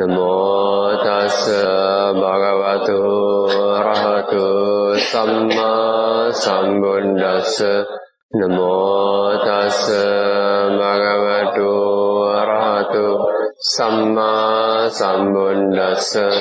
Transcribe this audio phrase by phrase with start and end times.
[0.00, 3.43] Namo tassa bhagavato
[3.75, 7.83] arahato samma sambuddhassa
[8.39, 13.19] Namo tassa bhagavato arahato
[13.59, 16.39] samma sambuddhassa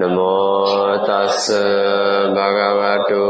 [0.00, 3.24] Namo tassa bhagavato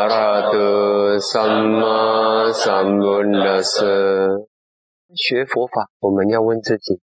[0.00, 4.48] arahato samma sambuddhassa
[5.14, 7.00] 学佛法，我们要问自己：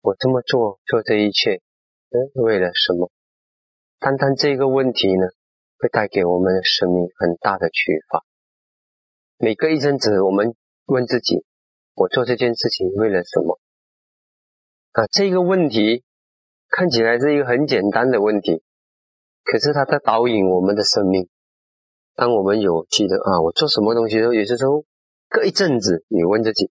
[0.00, 1.60] 我这么做，做这一切，
[2.10, 3.10] 嗯，为了什么？
[3.98, 5.26] 单单这个问题呢，
[5.78, 7.74] 会带给我们的生命很大的启
[8.10, 8.24] 发。
[9.38, 10.54] 每隔一阵子，我们
[10.86, 11.44] 问自己：
[11.94, 13.58] 我做这件事情为了什么？
[14.92, 16.04] 啊，这个问题。
[16.70, 18.62] 看起来是一个很简单的问题，
[19.42, 21.26] 可是它在导引我们的生命。
[22.14, 24.84] 当我们有记得啊，我做什么东西都有些时候，
[25.30, 26.70] 隔一阵子你问自己，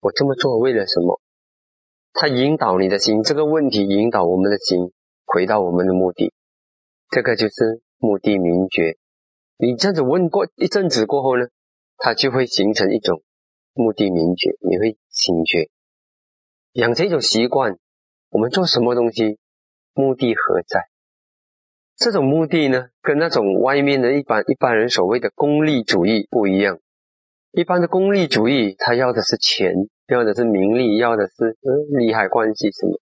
[0.00, 1.20] 我这么做为了什么？
[2.12, 4.92] 它引导你的心，这个问题引导我们的心
[5.24, 6.32] 回到我们的目的，
[7.10, 8.96] 这个就是目的明觉。
[9.56, 11.46] 你这样子问过一阵子过后呢，
[11.98, 13.22] 它就会形成一种
[13.74, 15.70] 目的明觉，你会醒觉，
[16.72, 17.78] 养成一种习惯。
[18.30, 19.38] 我们做什么东西，
[19.92, 20.88] 目的何在？
[21.96, 26.78] 这种目的呢，跟那种外面的一般一般人所谓的功利主义不一样。
[27.52, 29.74] 一般的功利主义，他要的是钱，
[30.10, 33.00] 要的是名利，要的是呃利害关系什么。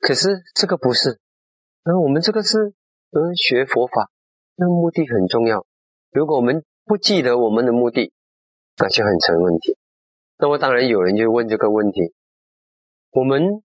[0.00, 1.18] 可是这个不是，
[1.84, 2.74] 那我们这个是
[3.10, 4.10] 嗯学佛法，
[4.56, 5.66] 那目的很重要。
[6.10, 8.12] 如果我们不记得我们的目的，
[8.78, 9.76] 那就很成问题。
[10.38, 12.14] 那么当然有人就问这个问题，
[13.10, 13.62] 我们。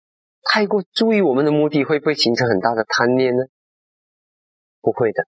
[0.49, 3.43] 太过注意我们的目的，会不会形成很大的贪念呢？
[4.79, 5.25] 不会的。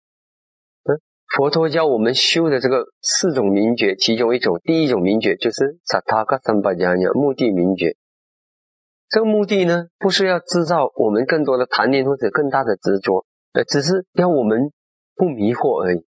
[1.36, 7.96] 佛陀教我们修的这个四种名觉，其中一种，第一种名觉就是萨他嘎三巴加尼目的名觉。
[9.10, 14.72] 这个目的呢，不是要制造我们更多的贪念或者更大的执着，呃，只是要我们
[15.16, 16.06] 不迷惑而已。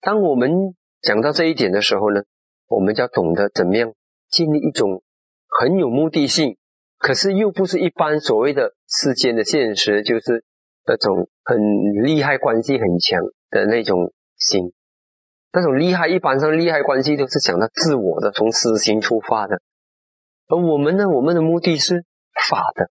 [0.00, 2.22] 当我们讲到这一点的时候呢，
[2.68, 3.92] 我们就要懂得怎么样
[4.30, 5.02] 建立一种
[5.48, 6.56] 很有目的性。
[6.98, 10.42] 可是又不是一般所谓的世间的现实，就是
[10.86, 11.58] 那种很
[12.02, 13.20] 利害关系很强
[13.54, 14.74] 的那种心，
[15.52, 19.62] 那种利害一般上利害关系都是想到自我的，从私心出发的。
[20.48, 22.04] 而我们呢，我们的目的是
[22.50, 22.90] 法的，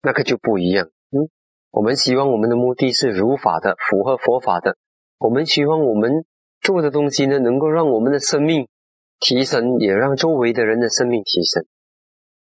[0.00, 0.86] 那个就不一样。
[1.10, 1.28] 嗯，
[1.70, 4.78] 我们希望我们的目的是如法的，符合佛法的。
[5.18, 6.24] 我们希望我们
[6.62, 8.66] 做的东西呢，能够让我们的生命
[9.20, 11.64] 提升，也让周围的人的生命提升。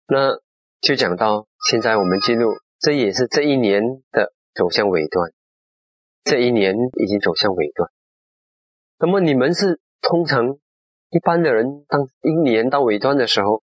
[0.08, 0.40] 那。
[0.80, 3.82] 就讲到现在，我们进入，这也是这一年
[4.12, 5.32] 的走向尾端。
[6.24, 7.90] 这一年已经走向尾端。
[8.98, 10.58] 那么你们是通常
[11.10, 13.62] 一般的人，当一年到尾端的时候，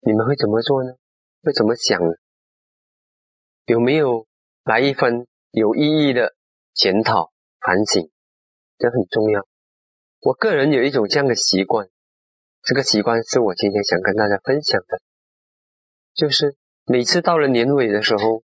[0.00, 0.92] 你们会怎么做呢？
[1.42, 2.12] 会怎么想呢？
[3.66, 4.26] 有没有
[4.64, 6.34] 来一份有意义的
[6.74, 8.10] 检讨反省？
[8.78, 9.46] 这很重要。
[10.20, 11.88] 我个人有一种这样的习惯，
[12.62, 15.00] 这个习惯是我今天想跟大家分享的。
[16.14, 18.42] 就是每次到了年尾的时候，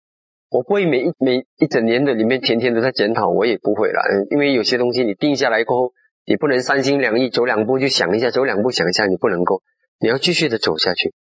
[0.50, 4.00] 我不会每一每一整年的里面天天都在检讨，我也不会了。
[4.30, 5.92] 因为有些东西你定下来过后，
[6.24, 9.62] 你不能三心两意，走两步就想一下，走两步想一下，你不能够，
[10.00, 11.12] 你要继续的走下去。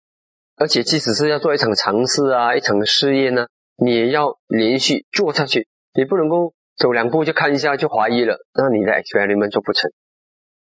[0.56, 9.92] 而且即使是要做一场尝试啊，一场试验呢，你也要连续做下去，你不能够走两步就看一下就怀疑了，那你的 experiment 做不成。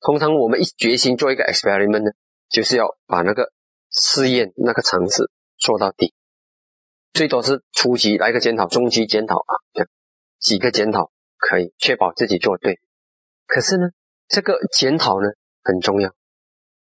[0.02, 2.12] 通常我们一决心做一个 experiment 呢，
[2.50, 3.52] 就是要把那个
[3.92, 5.30] 试验那个尝试。
[5.60, 6.14] 做到底，
[7.14, 9.54] 最多是初级来个检讨，中级检讨啊，
[10.40, 12.80] 几个检讨可以确保自己做对。
[13.46, 13.90] 可是呢，
[14.28, 15.30] 这个检讨呢
[15.64, 16.12] 很重要。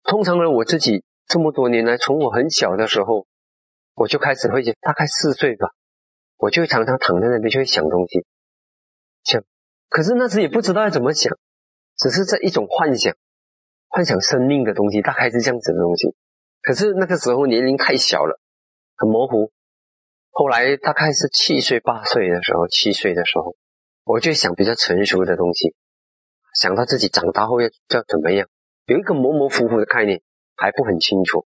[0.03, 3.27] 通常呢，我自己这么多年来，从我很小的时候，
[3.93, 5.69] 我就开始会大概四岁吧，
[6.37, 8.25] 我就常常躺在那边就会想东西，
[9.23, 9.43] 想。
[9.89, 11.31] 可是那时也不知道要怎么想，
[11.95, 13.15] 只是这一种幻想，
[13.87, 16.15] 幻想生命的东西，大概是这样子的东西。
[16.63, 18.39] 可是那个时候年龄太小了。
[18.99, 19.51] 很模糊。
[20.37, 23.55] 后来大概是七岁八岁的时候，七岁的时候，
[24.03, 25.73] 我就想比较成熟的东西，
[26.61, 28.47] 想到自己长大后要要怎么样，
[28.85, 30.21] 有一个模模糊糊的概念，
[30.55, 31.47] 还不很清楚。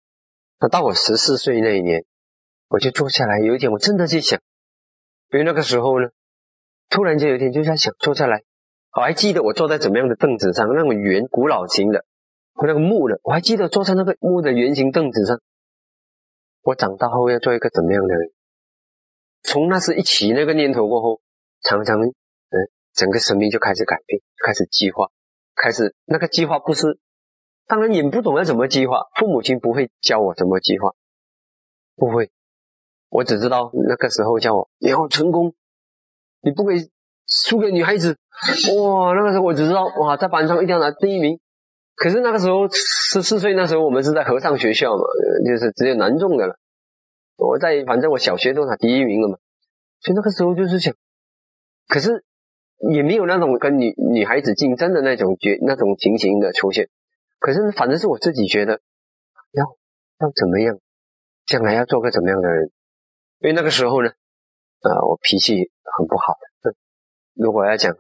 [0.59, 2.05] 那到我十四岁那一年，
[2.71, 4.41] 我就坐下来，有一天我真的去想，
[5.31, 6.09] 因为那个时候呢，
[6.89, 8.43] 突然间有一天就在想坐下来，
[8.97, 12.05] 我还记得我坐在怎么样的凳子上，那种圆古老型的，
[12.55, 15.41] 和那个木的，我还记得坐在那个木的圆形凳子上。
[16.63, 18.33] 我长大后要做一个怎么样的人？
[19.43, 21.21] 从那时一起那个念头过后，
[21.63, 22.55] 常常嗯，
[22.95, 25.09] 整个生命就开始改变，开始计划，
[25.55, 26.99] 开始那个计划不是，
[27.67, 30.93] 当然也不懂要怎么计划，父母亲不会教我怎么计划，
[31.97, 32.31] 不会，
[33.09, 35.55] 我只知道那个时候叫我你要成功，
[36.43, 36.91] 你不可以
[37.27, 38.17] 输给女孩子。
[38.77, 41.39] 哇，那个时候我只知道哇，在班上一定要拿第一名。
[41.95, 45.03] 可是那个时候十四岁，那时候我们是在合唱学校嘛，
[45.47, 46.57] 就是只有男众的了。
[47.43, 49.39] 我在反正我小学都拿第一名了嘛，
[50.01, 50.95] 所以那个时候就是想，
[51.89, 52.25] 可是
[52.93, 56.89] 也没有那种跟女女孩子竞争的那种觉那种情形的出现。
[57.39, 58.81] 可是反正是我自己觉得
[59.53, 59.65] 要
[60.21, 60.79] 要怎么样，
[61.45, 62.71] 将来要做个怎么样的人。
[63.41, 64.11] 因为那个时候呢，
[64.83, 66.75] 呃，我脾气很不好的，
[67.35, 67.97] 如果要讲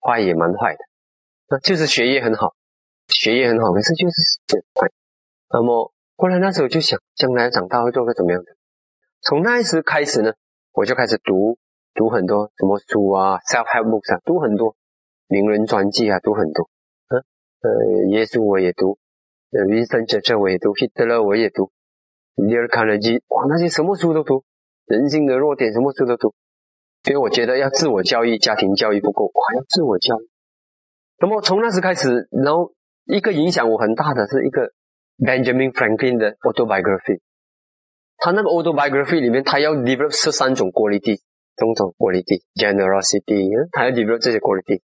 [0.00, 0.78] 坏也蛮坏的，
[1.48, 2.54] 那就是学业很好。
[3.08, 4.88] 学业很好，可是就是很快。
[5.50, 8.56] 那么后来那时候就想，将来长大会做个怎么样的？
[9.28, 10.32] 从那时开始呢，
[10.72, 11.58] 我就开始读
[11.94, 14.76] 读很多什么书啊，self help books 啊，读很多
[15.26, 16.70] 名人传记啊，读很多。
[17.08, 18.98] 呃呃，耶稣我也读，
[19.50, 21.72] 呃，人生哲学我也读，希特勒我也读，
[22.36, 24.44] 尼尔卡内基，哇，那些什么书都读，
[24.86, 26.32] 人性的弱点什么书都读。
[27.10, 30.28] 因为我觉得要自我教育，家庭教育不够，哇，要自我教育。
[31.18, 32.72] 那么从那时开始，然后。
[33.08, 34.72] 一个影响我很大的是一个
[35.18, 37.20] Benjamin Franklin 的 autobiography，
[38.18, 41.20] 他那个 autobiography 里面，他要 develop 十三种 quality，
[41.56, 44.80] 种种 quality，generosity，他要 develop 这些 quality，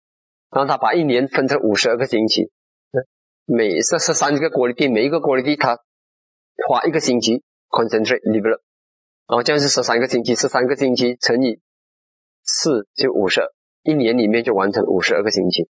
[0.52, 2.52] 然后他把一年分成五十二个星期，
[3.46, 5.80] 每这十三个 quality，每一个 quality 他
[6.68, 8.60] 花一个星期 concentrate develop，
[9.28, 11.60] 然后这样是十三个星期，十三个星期乘以
[12.44, 13.48] 四就五十二，
[13.84, 15.70] 一年里面就完成五十二个星期。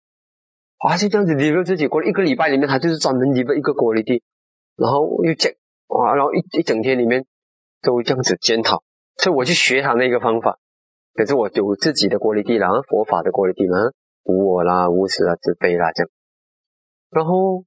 [0.78, 4.22] 啊，就这样子 develop 自己过一个礼拜里面，他就是专门 develop 一个 quality，
[4.76, 5.56] 然后又检，
[5.88, 7.26] 哇，然后一一整天里面
[7.82, 8.82] 都这样子检讨，
[9.16, 10.58] 所以我去学他那个方法。
[11.14, 13.92] 可是我有自己的 quality 啦，佛法的 quality 嘛，
[14.24, 16.10] 无我啦，无私啊，慈悲啦这样。
[17.10, 17.64] 然后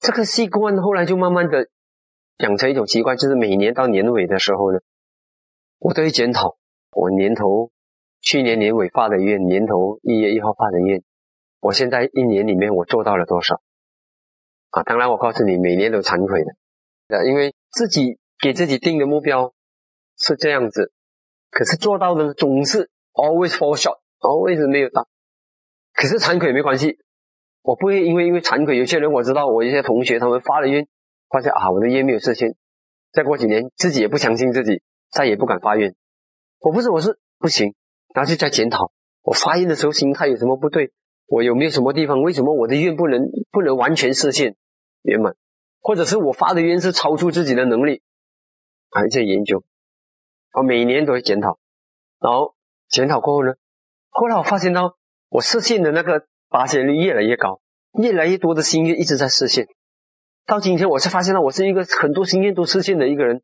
[0.00, 1.68] 这个习惯后来就慢慢的
[2.38, 4.78] 养成一种习惯，就是每年到年尾的时候呢，
[5.78, 6.56] 我都会检讨
[6.92, 7.70] 我年头
[8.20, 11.02] 去年年尾发的愿，年头一月一号发的愿。
[11.60, 13.60] 我现在一年里面我做到了多少
[14.70, 14.82] 啊？
[14.82, 19.52] 当然，我告诉你，每年都惭愧的，啊因为自己给自己定的目标
[20.16, 20.92] 是这样子，
[21.50, 25.08] 可是做到的总是 always fall short，always 没有到。
[25.94, 26.98] 可是惭愧没关系，
[27.62, 28.78] 我不会因为因为惭愧。
[28.78, 30.86] 有些人我知道，我一些同学他们发了愿，
[31.28, 32.54] 发现啊，我的愿没有实现，
[33.12, 35.94] 再过几年自己也不相信自己，再也不敢发愿。
[36.60, 37.74] 我不是，我是不行，
[38.14, 38.92] 然后就在检讨，
[39.22, 40.92] 我发愿的时候心态有什么不对。
[41.26, 42.22] 我有没有什么地方？
[42.22, 43.20] 为什么我的愿不能
[43.50, 44.56] 不能完全实现
[45.02, 45.36] 圆满？
[45.80, 48.02] 或者是我发的愿是超出自己的能力？
[48.90, 49.64] 还在研究，
[50.52, 51.58] 我每年都会检讨，
[52.20, 52.54] 然后
[52.88, 53.54] 检讨过后呢，
[54.08, 54.96] 后来我发现到
[55.28, 57.60] 我实现的那个发现率越来越高，
[58.00, 59.66] 越来越多的心愿一直在实现。
[60.46, 63.42] 到今天我才发现到我是一个很多心愿都实现的一个人，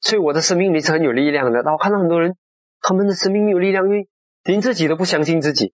[0.00, 1.62] 所以我的生命力是很有力量的。
[1.62, 2.36] 然后看到很多人，
[2.82, 4.08] 他们的生命有力量，因为
[4.44, 5.72] 连自己都不相信自己。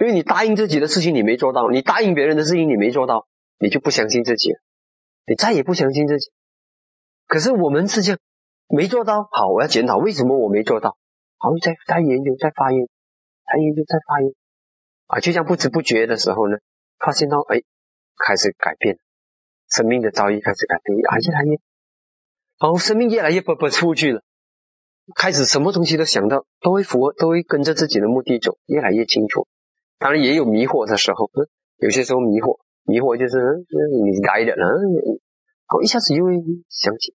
[0.00, 3.26] 因为你答应自己的事情你没做到，你答应别人的事情你没做到，
[3.58, 4.50] 你就不相信自己，
[5.26, 6.30] 你再也不相信自己。
[7.26, 8.18] 可是我们是这样，
[8.68, 10.96] 没做到，好，我要检讨为什么我没做到，
[11.38, 12.86] 好，再再研究，再发言，
[13.46, 14.32] 再研究，再发言，
[15.06, 16.58] 啊，就像不知不觉的时候呢，
[16.98, 17.62] 发现到哎，
[18.24, 18.98] 开始改变，
[19.70, 21.58] 生命的遭遇开始改变，啊，越来越，
[22.60, 24.22] 然后生命越来越不不出去了，
[25.14, 29.46] 开始什么东西都想到，都会符合，都会跟着自己的目的走，越来越清楚。
[29.98, 31.30] 当然也有迷惑的时候，
[31.78, 35.18] 有些时候迷惑，迷惑就是嗯你来的，嗯，
[35.74, 36.32] 我一下子又会
[36.68, 37.14] 想起，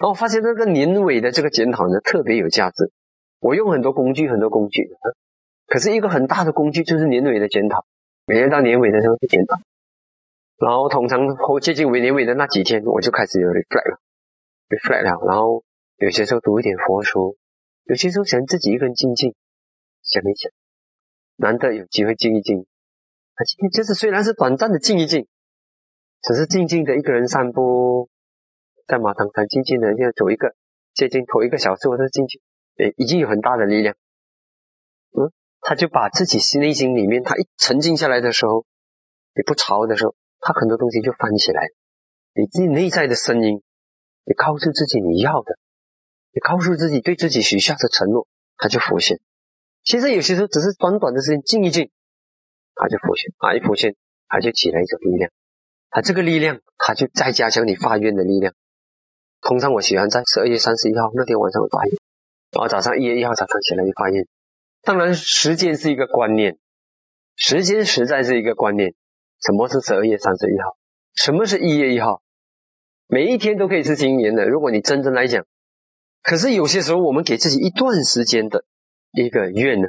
[0.00, 2.90] 然后发现那个年尾的这个检讨呢特别有价值。
[3.40, 4.88] 我用很多工具，很多工具，
[5.66, 7.84] 可是一个很大的工具就是年尾的检讨。
[8.26, 9.56] 每年到年尾的时候去检讨，
[10.58, 11.20] 然后通常
[11.60, 14.00] 接近尾年尾的那几天，我就开始有 reflect 了
[14.68, 15.62] ，reflect 了，然后
[15.98, 17.36] 有些时候读一点佛书，
[17.84, 19.34] 有些时候想自己一个人静静
[20.02, 20.50] 想一想。
[21.36, 25.28] 难得有机会静一静，啊，今天就是虽然是短暂的静一静，
[26.22, 28.08] 只是静静的一个人散步，
[28.86, 30.54] 在马塘上静静的要走一个
[30.94, 32.40] 接近头一个小时，我都进去，
[32.78, 33.96] 诶，已经有很大的力量。
[35.12, 38.64] 嗯，他就把自己心内心里面，他一沉静下来的时候，
[39.34, 41.68] 你不吵的时候，他很多东西就翻起来。
[42.34, 43.62] 你自己内在的声音，
[44.24, 45.58] 你告诉自己你要的，
[46.32, 48.26] 你告诉自己对自己许下的承诺，
[48.56, 49.18] 它就浮现。
[49.82, 51.90] 其实有些时候只是短短的时间静一静，
[52.74, 53.96] 它就浮现，啊一浮现，
[54.28, 55.30] 它就起来一种力量，
[55.90, 58.54] 它这个力量，它就再加强你发愿的力量。
[59.46, 61.92] 通常我喜欢在十二月三十一号那天晚上发愿，
[62.50, 64.26] 然后早上一月一号早上起来就发愿。
[64.82, 66.58] 当然时间是一个观念，
[67.36, 68.92] 时间实在是一个观念。
[69.46, 70.76] 什么是十二月三十一号？
[71.14, 72.22] 什么是一月一号？
[73.06, 74.48] 每一天都可以是新年的。
[74.48, 75.44] 如果你真正来讲，
[76.24, 78.64] 可是有些时候，我们给自己一段时间的
[79.12, 79.86] 一个愿呢，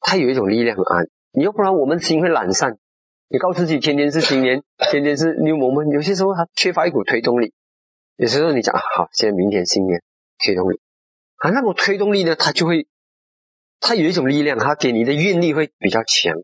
[0.00, 1.04] 它有一种力量啊。
[1.32, 2.78] 你要不然我们心会懒散。
[3.28, 7.52] 你告诉自己天天是新年，天天是 new moment，有些时候它缺乏一股推动力。
[8.20, 10.02] 有时候你讲啊，好，现在明天新年
[10.44, 10.78] 推动力
[11.36, 12.86] 啊，那种推动力呢，它就会，
[13.80, 16.36] 它有一种力量，它给你的愿力会比较强。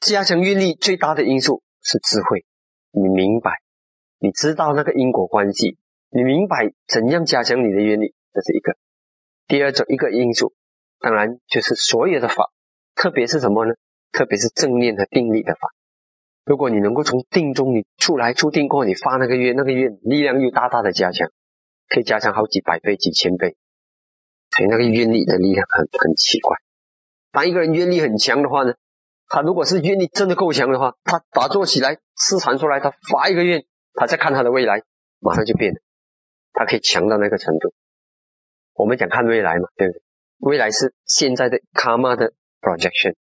[0.00, 2.46] 加强愿力最大的因素是智慧，
[2.92, 3.60] 你明白，
[4.18, 5.76] 你知道那个因果关系，
[6.08, 8.74] 你明白怎样加强你的愿力，这是一个。
[9.46, 10.54] 第二种一个因素，
[11.00, 12.50] 当然就是所有的法，
[12.94, 13.74] 特别是什么呢？
[14.10, 15.68] 特别是正念和定力的法。
[16.48, 21.30] 如果你能够从定中你出来出定过，你发那个愿，那个愿力量又大大的加强，
[21.90, 23.54] 可以加强好几百倍、几千倍，
[24.56, 26.56] 所以那个愿力的力量很很奇怪。
[27.32, 28.72] 当一个人愿力很强的话呢，
[29.28, 34.82] 他如果是愿力真的够强的话，他打坐起来吃禅出来，他发一个愿，他再看他的未来，
[35.20, 35.80] 马上就变了，
[36.54, 37.74] 他可以强到那个程度。
[38.72, 40.02] 我们讲看未来嘛，对不对？
[40.38, 43.16] 未来是现在的卡玛的 projection。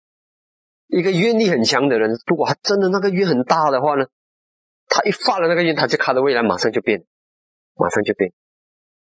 [0.89, 4.07] 一个愿力很强的人，如果他真的那个愿很大的话呢，
[4.89, 7.05] 他一发了那个愿，他就看到未来马上就变，
[7.75, 8.33] 马上就变，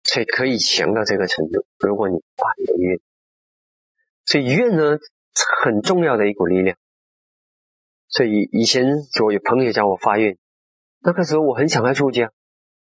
[0.02, 1.66] 所以可以强到这个程度。
[1.80, 3.00] 如果你发你的愿，
[4.24, 4.98] 所以愿呢
[5.62, 6.76] 很重要的一股力量。
[8.08, 8.86] 所以以前
[9.22, 10.38] 我有朋友叫我发愿，
[11.00, 12.32] 那个时候我很想要出家，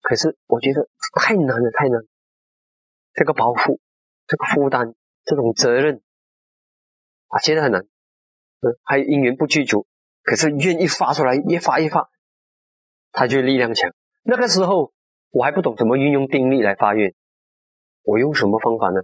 [0.02, 0.90] 可是我觉得
[1.20, 2.02] 太难了，太难，
[3.14, 3.80] 这个包袱、
[4.28, 4.94] 这个负担、
[5.24, 6.02] 这种责任
[7.30, 7.88] 啊，觉得很难。
[8.84, 9.88] 还有因缘不具足，
[10.24, 12.10] 可是愿一发出来，越发越发，
[13.12, 13.94] 他就力量强。
[14.24, 14.94] 那个时候
[15.30, 17.14] 我还不懂怎么运用定力来发愿，
[18.04, 19.02] 我用什么方法呢？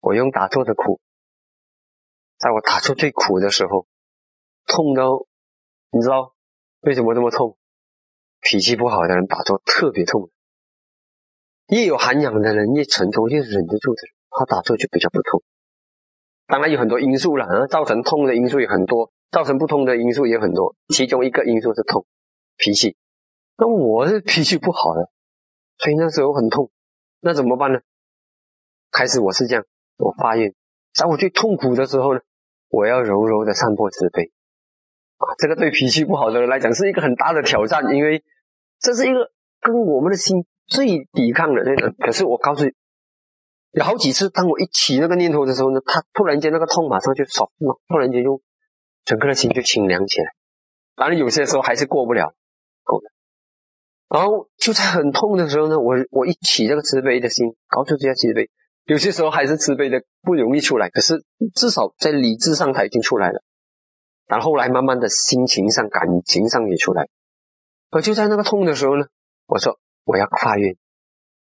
[0.00, 1.00] 我用打坐的苦，
[2.38, 3.86] 在我打坐最苦的时候，
[4.66, 5.26] 痛到
[5.90, 6.34] 你知道
[6.80, 7.58] 为什么这么痛？
[8.40, 10.30] 脾气不好的人打坐特别痛，
[11.66, 15.42] 越有涵养的人越沉着，越忍得住的人，他打坐就比较不痛。
[16.48, 20.74] 当然有很多因素了，啊，造成痛的因素有很多，造成不痛的因素也很多。
[20.88, 22.06] 其中一个因素是痛，
[22.56, 22.96] 脾气。
[23.58, 25.10] 那我是脾气不好的，
[25.76, 26.70] 所以那时候很痛。
[27.20, 27.80] 那怎么办呢？
[28.90, 29.64] 开始我是这样，
[29.98, 30.54] 我发愿，
[30.94, 32.20] 在我最痛苦的时候呢，
[32.70, 34.32] 我要柔柔的散播慈悲。
[35.18, 38.24] 啊，这个对脾气不好的人来讲是一个很大的挑战，因为
[38.80, 41.92] 这是一个跟我们的心最抵抗的那个。
[41.98, 42.64] 可是我告诉。
[43.78, 48.42] 有好几次，当我一起那个念头的时候呢，他突然间那个痛马上就少了，突然间就
[49.04, 50.34] 整个的心就清凉起来。
[50.96, 52.34] 当然有些时候还是过不了，
[52.82, 53.12] 够了。
[54.08, 58.50] 然后就在很痛的时候呢，我我一起这个慈悲的心，告诉这些慈悲，
[58.86, 63.44] 有些时候还是慈悲的不容易出来，可是至少在理智上它已经出来了。
[64.26, 67.08] 然后后来慢慢的心情上、感情上也出来。
[67.90, 69.06] 而就在那个痛的时候呢，
[69.46, 70.76] 我说我要发愿，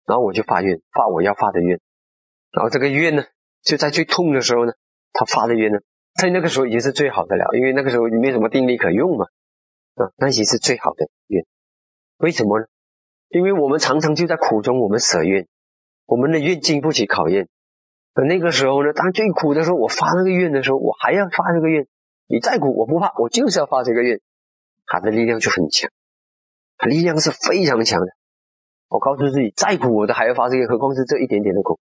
[0.05, 1.79] 然后我就发愿，发我要发的愿。
[2.55, 3.25] 然后这个愿呢，
[3.63, 4.73] 就在最痛的时候呢，
[5.13, 5.79] 他发的愿呢，
[6.15, 9.27] 在那个时候已经是最好的了，因为那个时候你没什么定力可用嘛，
[9.97, 11.45] 啊，那也是最好的愿。
[12.19, 12.67] 为什么呢？
[13.29, 15.49] 因为我们常常就在苦中，我们舍愿，
[16.07, 17.49] 我们的愿经不起考验。
[18.13, 21.89] 而那个时候呢，当最苦的时候，我发那个愿的时候，我还要发这个愿。
[22.29, 24.21] 你再苦，我不怕，我就是要发这个愿。
[24.87, 25.91] 他的力量就很强，
[26.87, 28.07] 力量是非常强的。
[28.89, 31.81] 我告诉自己，再苦我都还要发这个，何况是这一点点的苦。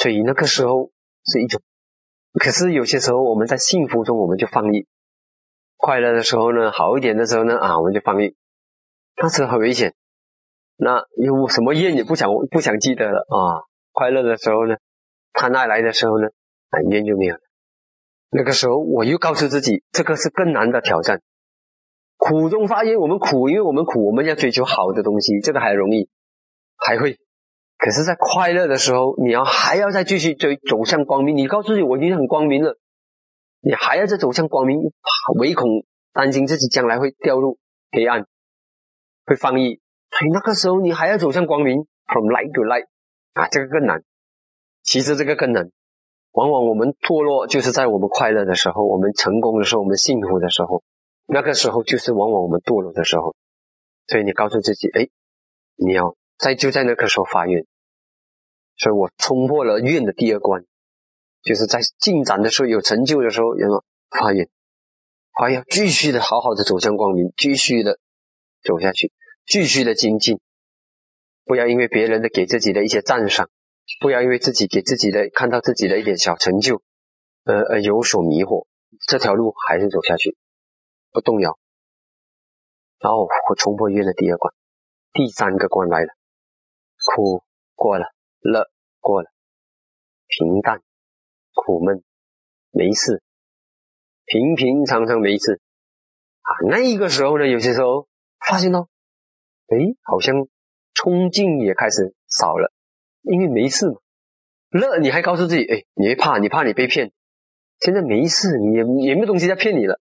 [0.00, 0.92] 所以那个时候
[1.24, 1.60] 是一种，
[2.34, 4.86] 可是有些时候我们在幸福中我们就放逸，
[5.76, 8.36] 快乐的时候呢，好一点的时候呢啊，我们就放逸，
[9.20, 9.96] 那是很危险。
[10.76, 13.66] 那有什么愿也不想不想记得了啊。
[13.90, 14.76] 快乐的时候呢，
[15.32, 16.28] 他那来的时候呢，
[16.70, 17.40] 啊愿就没有了。
[18.30, 21.20] 那个时候我又告诉自己，这个是更难的挑战。
[22.16, 26.08] 苦中发愿，我们苦，因为我们苦，我们要追求好的东西，这个还容易，
[26.76, 27.18] 还会。
[27.78, 31.36] 可是，在快乐的时候，你要还要再继续追走向光明。
[31.36, 32.76] 你告诉自己，我已经很光明了，
[33.60, 34.76] 你还要再走向光明，
[35.38, 37.56] 唯恐担心自己将来会掉入
[37.92, 38.26] 黑暗，
[39.26, 39.80] 会放逸。
[40.10, 42.88] 所以那个时候，你还要走向光明，from light to light，
[43.34, 44.02] 啊，这个更难。
[44.82, 45.70] 其实这个更难。
[46.32, 50.82] 往往我们堕落，就是在我们快乐的时候，我们成功的时候，我们幸福的时候，
[51.26, 53.36] 那个时候就是往往我们堕落的时候。
[54.08, 55.08] 所以你告诉自己，哎，
[55.76, 56.16] 你要。
[56.38, 57.66] 在就在那个时候发愿，
[58.76, 60.64] 所以我冲破了愿的第二关，
[61.42, 64.48] 就是在进展的时候有成就的时候，然后发愿，
[65.36, 67.98] 发愿继续的好好的走向光明，继续的
[68.62, 69.12] 走下去，
[69.46, 70.38] 继续的精进，
[71.44, 73.50] 不要因为别人的给自己的一些赞赏，
[74.00, 76.82] 不要因为自己给自己的看到自己的一点小成就，
[77.44, 78.66] 呃而有所迷惑，
[79.08, 80.36] 这条路还是走下去，
[81.10, 81.58] 不动摇，
[83.00, 84.54] 然后我冲破愿的第二关，
[85.12, 86.17] 第三个关来了。
[87.14, 87.42] 苦
[87.74, 88.04] 过了，
[88.40, 88.68] 乐
[89.00, 89.30] 过了，
[90.26, 90.82] 平淡、
[91.54, 92.04] 苦闷、
[92.70, 93.22] 没事，
[94.26, 95.58] 平平常常没事
[96.42, 96.50] 啊。
[96.68, 98.06] 那个时候呢，有些时候
[98.46, 98.90] 发现到，
[99.68, 100.46] 哎，好像
[100.92, 102.70] 冲劲也开始少了，
[103.22, 103.94] 因为没事嘛。
[104.68, 107.10] 乐，你还告诉自己，哎，你会怕，你怕你被骗。
[107.80, 109.98] 现在没事，你也也没有东西在骗你了。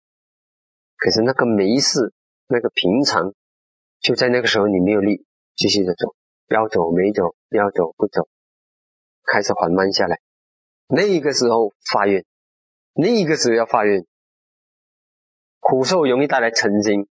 [0.97, 2.13] 可是那个没事，
[2.47, 3.33] 那个平常，
[4.01, 6.16] 就在那个时候，你没有力继续的走，
[6.49, 8.27] 要走没走，要走不走，
[9.23, 10.19] 开始缓慢下来。
[10.87, 12.25] 那个时候发愿，
[12.93, 14.05] 那个时候要发愿。
[15.59, 17.07] 苦受容易带来嗔心，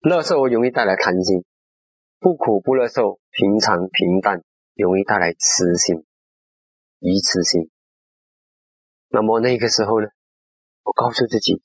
[0.00, 1.44] 乐受容易带来贪心，
[2.18, 4.42] 不苦不乐受，平常平淡
[4.74, 6.04] 容易带来痴心、
[7.00, 7.70] 愚痴心。
[9.08, 10.08] 那么那个时候呢，
[10.82, 11.62] 我告诉自己。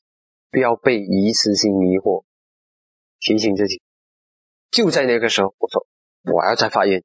[0.52, 2.24] 不要被疑痴心迷惑，
[3.20, 3.84] 提醒自己。
[4.72, 5.86] 就在那个时候，我说
[6.24, 7.04] 我要再发愿。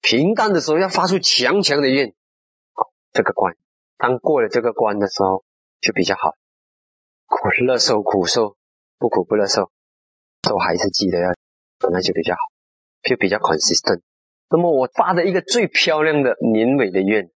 [0.00, 2.14] 平淡的时候要发出强强的愿。
[2.72, 3.56] 好，这个关，
[3.96, 5.44] 当过了这个关的时候，
[5.80, 6.34] 就比较好。
[7.26, 8.56] 苦乐受苦受，
[8.98, 9.70] 不苦不乐受，
[10.42, 11.30] 都还是记得要，
[11.90, 12.40] 那就比较好，
[13.02, 14.00] 就比较 consistent。
[14.50, 17.30] 那么我发的一个最漂亮的年尾的愿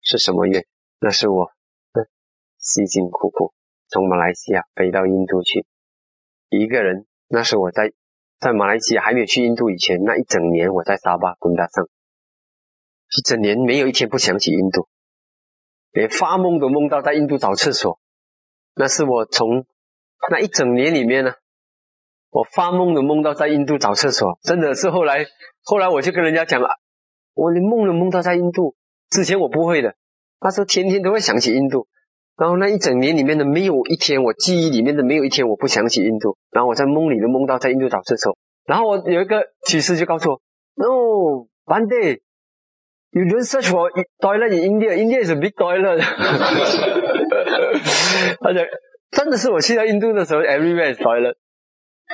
[0.00, 0.64] 是什么愿？
[0.98, 1.50] 那是我
[2.58, 3.52] 辛辛苦苦。
[3.90, 5.66] 从马来西亚飞到印度去，
[6.48, 7.06] 一个人。
[7.28, 7.92] 那是我在
[8.40, 11.86] 在马来西亚还没有去印度以前，那一整年我在沙巴滚达上，
[13.16, 14.88] 一整年没有一天不想起印度，
[15.92, 17.98] 连发梦都梦到在印度找厕所。
[18.74, 19.64] 那是我从
[20.30, 21.32] 那一整年里面呢，
[22.30, 25.24] 我发梦都梦到在印度找厕所，真的是后来
[25.62, 26.68] 后来我就跟人家讲了，
[27.34, 28.74] 我连梦都梦到在印度，
[29.10, 29.94] 之前我不会的，
[30.40, 31.86] 他说天天都会想起印度。
[32.36, 36.36] 然后那一整年里面的没有一天，我记忆里面的没有一天我不想起印度。
[36.50, 38.36] 然后我在梦里都梦到在印度找厕所。
[38.64, 40.40] 然后我有一个启示就告诉我
[40.74, 42.22] ：“No，one day
[43.14, 43.90] you don't search for
[44.20, 44.94] toilet in India.
[44.94, 46.02] India is a big toilet。
[48.44, 48.68] ”而且
[49.10, 51.36] 真的是我去到印度的时候，everywhere is toilet。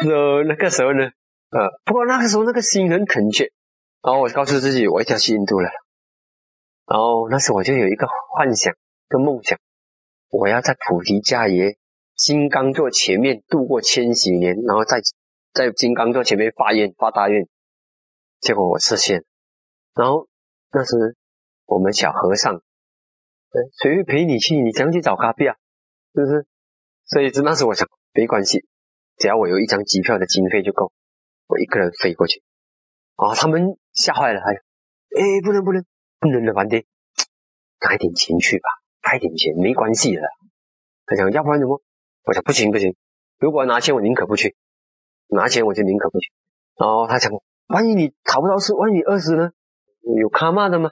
[0.02, 1.04] so, 那个时候呢，
[1.50, 3.50] 呃，不过那个时候那个心很恳切。
[4.02, 5.68] 然后我告诉自己，我一定要去印度了。
[6.86, 8.74] 然后那时我就有一个幻想
[9.08, 9.58] 跟梦想。
[10.30, 11.76] 我要在菩提迦耶
[12.16, 15.00] 金刚座前面度过千禧年，然后在
[15.52, 17.46] 在金刚座前面发愿发大愿，
[18.40, 19.24] 结果我实现。
[19.94, 20.28] 然后
[20.72, 21.16] 那时
[21.66, 22.62] 我们小和尚，
[23.82, 24.60] 谁会陪你去？
[24.60, 25.56] 你想去找咖啡啊？
[26.14, 26.46] 是不是？
[27.06, 28.64] 所以那时我想没关系，
[29.16, 30.92] 只要我有一张机票的经费就够，
[31.48, 32.42] 我一个人飞过去。
[33.16, 35.84] 啊，他们吓坏了，哎，哎，不能不能
[36.20, 36.82] 不能的，反正
[37.80, 38.68] 拿一点钱去吧。
[39.02, 40.22] 带点钱没关系的，
[41.06, 41.82] 他讲要不然怎么？
[42.24, 42.94] 我讲不行不行，
[43.38, 44.54] 如果拿钱我宁可不去，
[45.28, 46.30] 拿钱我就宁可不去。
[46.76, 47.32] 然后他讲，
[47.68, 49.50] 万一你逃不到死，万一你饿死呢？
[50.20, 50.90] 有卡骂的吗？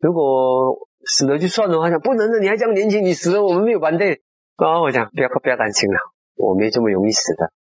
[0.00, 1.82] 如果死了就算了。
[1.82, 4.22] 他讲不能的，你还这样年轻，你死了我们没有反对。
[4.56, 5.98] 然后我讲不要不要担心了，
[6.36, 7.52] 我没这么容易死的，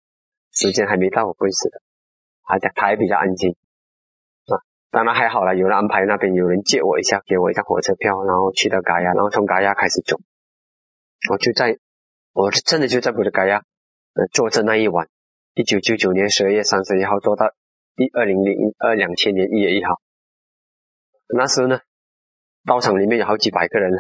[0.53, 1.81] 时间还没到我不会死的。
[2.45, 3.57] 他讲他还比较安静
[4.47, 4.61] 啊。
[4.91, 10.19] 当然还好了，有人安排那边有人接我一下，给我一张火车票，然后去到嘎亚，然后从嘎亚开始走。
[11.31, 11.79] 我就在，
[12.33, 13.63] 我真的就在布的嘎亚，
[14.15, 15.09] 呃，坐着那一晚，
[15.55, 17.53] 一九九九年十二月三十一号，坐到
[17.97, 20.01] 一二零零二两千年一月一号。
[21.35, 21.81] 那时候呢，
[22.65, 23.91] 道场里面有好几百个人，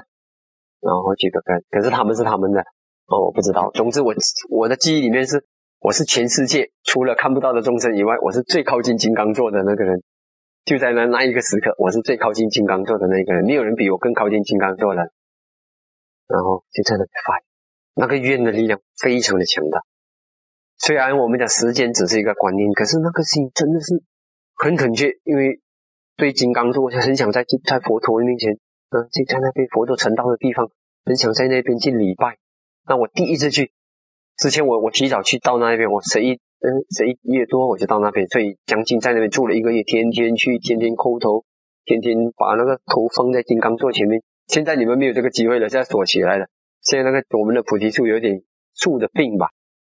[0.80, 2.60] 然后几个人，可是他们是他们的，
[3.06, 3.70] 哦，我不知道。
[3.72, 4.14] 总之我
[4.50, 5.44] 我的记忆里面是，
[5.80, 10.02] 我是全世界除了看不到的众生以外，我是最靠近金刚座的那个人。
[10.64, 15.02] 就在那那一个时刻，我是最靠近金刚座的那个人，没有人比我更靠近金刚座了。
[16.26, 17.40] 然后就在那里发，
[17.94, 19.80] 那个愿的力量非常的强大。
[20.78, 24.02] 虽然我们讲时间只是一个观念，可是那个心真的是
[24.56, 25.60] 很恳切，因为
[26.16, 30.70] 对金刚座就很想在在佛陀面前，嗯，就在那边佛陀成道的地方，
[31.04, 32.38] 很想在那边去礼拜。
[32.88, 33.72] 那我第一次去
[34.36, 36.40] 之前，我我提早去到那边，我十一。
[36.58, 41.44] 嗯，十一月多我就到那边，所以将近在那边住了一个月，天天去，天天叩头，
[41.84, 44.22] 天天把那个头放在金刚座前面。
[44.46, 46.46] 现在你们没有这个机会了，现在锁起来了。
[46.80, 48.42] 现在那个我们的菩提树有点
[48.74, 49.50] 树的病吧，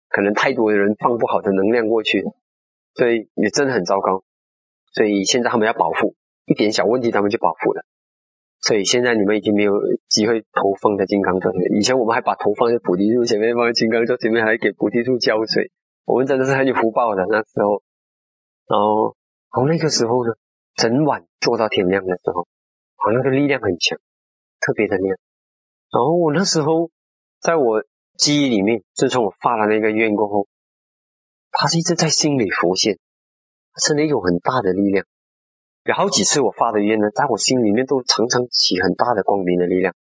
[0.08, 2.24] 可能太多的人放不好的能量过去，
[2.96, 4.24] 所以也真的很糟糕。
[4.94, 7.84] 所以现在他们要保护，一点小问题他们就保护了。
[8.62, 9.74] 所以现在你们已经没有
[10.08, 11.80] 机会投放在金刚座前面。
[11.80, 15.70] 以前我们还把头放在菩提树前面，放在金刚座前面，还给菩提树浇水。
[16.06, 17.84] 我们真的是很有福报的那时候，
[18.68, 19.16] 然后，
[19.52, 20.34] 然后那个时候呢，
[20.76, 22.48] 整晚做到天亮的时候，
[22.96, 23.98] 啊，那个力量很强，
[24.62, 25.18] 特别的亮。
[25.92, 26.90] 然后我那时候，
[27.42, 27.84] 在我
[28.18, 30.48] 记忆里面，自从我发了那个愿过后，
[31.52, 32.98] 它是一直在心里浮现，
[33.82, 35.06] 是那种很大的力量。
[35.86, 39.94] 有好几次我发的愿呢，在我心里面都常常起很大的光明的力量。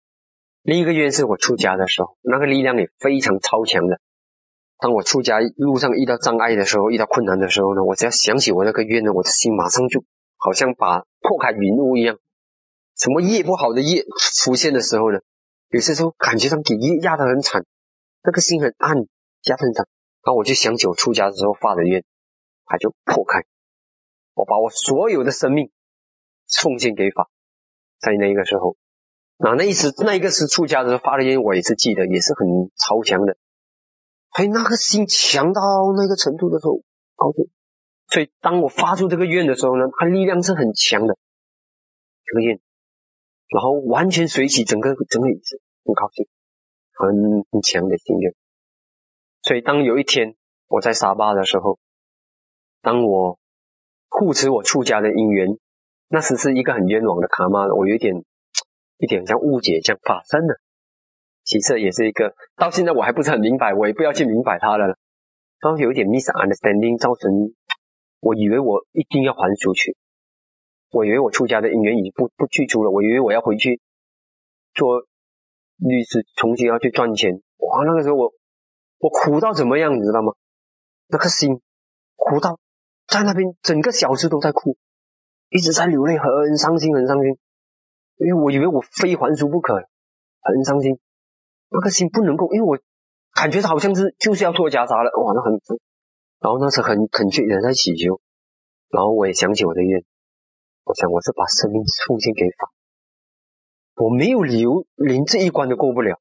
[0.63, 3.99] 另一个愿是我出家的时候，那个力量也非常超强的。
[4.79, 10.05] 当我出家路上遇到障碍的时候，遇到困难的时候呢，我只要想起我那个愿呢，我的心马上就
[10.37, 12.17] 好像把破开云雾一样，
[12.97, 14.05] 什么业不好的业
[14.37, 15.19] 出现的时候呢，
[15.71, 17.65] 有些时候感觉上给业压得很惨，
[18.23, 19.87] 那个心很暗，压得很惨。
[20.25, 22.05] 然后我就想起我出家的时候发的愿，
[22.67, 23.43] 它就破开。
[24.35, 25.71] 我把我所有的生命
[26.63, 27.29] 奉献给法，
[28.01, 28.77] 在那个时候，
[29.37, 33.37] 那那一时那一个是出家的时候发的愿，我也是记得，也是很超强的。
[34.35, 35.61] 所以那个心强到
[35.97, 36.83] 那个程度的时候，
[37.15, 37.47] 高兴。
[38.09, 41.17] 所以当我发出这个愿的时候呢，它力量是很强的，
[42.25, 42.59] 这个愿，
[43.49, 46.27] 然后完全随起整个整个意思，很高兴，
[46.95, 48.35] 很很强的心愿。
[49.43, 50.37] 所以当有一天
[50.69, 51.79] 我在沙巴的时候，
[52.81, 53.39] 当我。
[54.13, 55.49] 护持我出家的因缘，
[56.09, 58.23] 那时是一个很冤枉的卡玛，我有点
[58.99, 60.61] 一点像误解这样发生的。
[61.45, 64.99] 其次也是一个，到现在我还不是很明白，我也不要去明白它了。
[65.61, 67.55] 然后有一点 misunderstanding，造成
[68.21, 69.97] 我以为我一定要还出去，
[70.91, 73.81] 我以为我出家的因缘已经不不具足了，我以为我要回去
[74.75, 75.01] 做
[75.79, 77.41] 律师，重新要去赚钱。
[77.57, 78.33] 哇，那个时候我
[78.99, 80.35] 我苦到怎么样，你知道吗？
[81.09, 81.61] 那颗心
[82.17, 82.59] 苦到。
[83.07, 84.77] 在那边整个小时都在哭，
[85.49, 87.39] 一直在流泪，很伤心，很伤心。
[88.17, 90.99] 因为我以为我非还俗不可，很伤心。
[91.71, 92.79] 那个心不能够，因为我
[93.35, 95.53] 感觉好像是就是要脱袈裟了，哇，那很，
[96.41, 98.21] 然后那是很恳切的在祈求。
[98.89, 100.05] 然后我也想起我的愿，
[100.85, 102.71] 我想我是把生命奉献给法，
[103.97, 106.21] 我没有理由连这一关都过不了。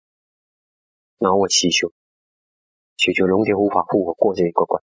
[1.20, 1.92] 然后我祈求，
[2.98, 4.82] 祈求龙天护法护我过这一个关。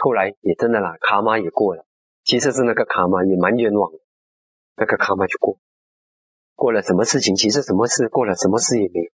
[0.00, 1.84] 后来也真的啦，卡玛也过了。
[2.24, 3.98] 其实是那个卡玛也蛮冤枉的，
[4.76, 5.58] 那个卡玛就过，
[6.54, 7.34] 过了什么事情？
[7.34, 9.10] 其实什么事过了，什么事也没有，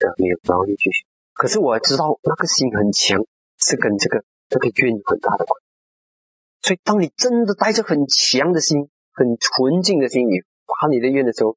[0.00, 1.06] 呃，没有，然后就继续。
[1.32, 3.24] 可是我知道那个心很强，
[3.58, 6.68] 是跟这个这个愿有很大的关系。
[6.68, 11.56] 所以，当你真的带着很强的心、很纯净的心，你发你的愿的时候，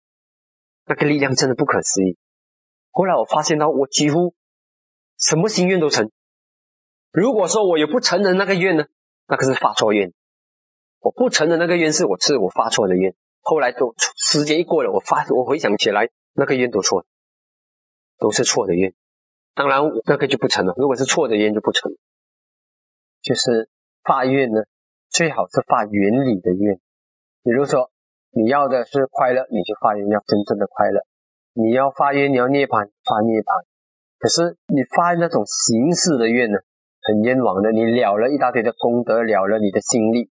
[0.86, 2.18] 那个力量真的不可思议。
[2.92, 4.34] 后来我发现到，我几乎
[5.20, 6.10] 什么心愿都成。
[7.16, 8.84] 如果说我有不承认那个愿呢，
[9.28, 10.12] 那个是发错愿。
[11.00, 13.16] 我不承认那个愿是我是我发错的愿。
[13.40, 17.06] 后来都时间一过了，我发我回想起来，那个愿都错，
[18.20, 18.94] 都是错的愿。
[19.54, 20.74] 当然那个就不成了。
[20.76, 21.90] 如果是错的愿就不成。
[23.22, 23.70] 就是
[24.04, 24.64] 发愿呢，
[25.10, 26.76] 最好是发原理的愿。
[27.44, 27.92] 比如说
[28.32, 31.00] 你要的是快乐，你就发愿要真正的快乐；
[31.54, 33.64] 你要发愿你要涅槃，发涅槃。
[34.20, 36.60] 可是你发那种形式的愿呢？
[37.06, 40.30] 很冤枉的，你了了一大堆的功德，了了你的心力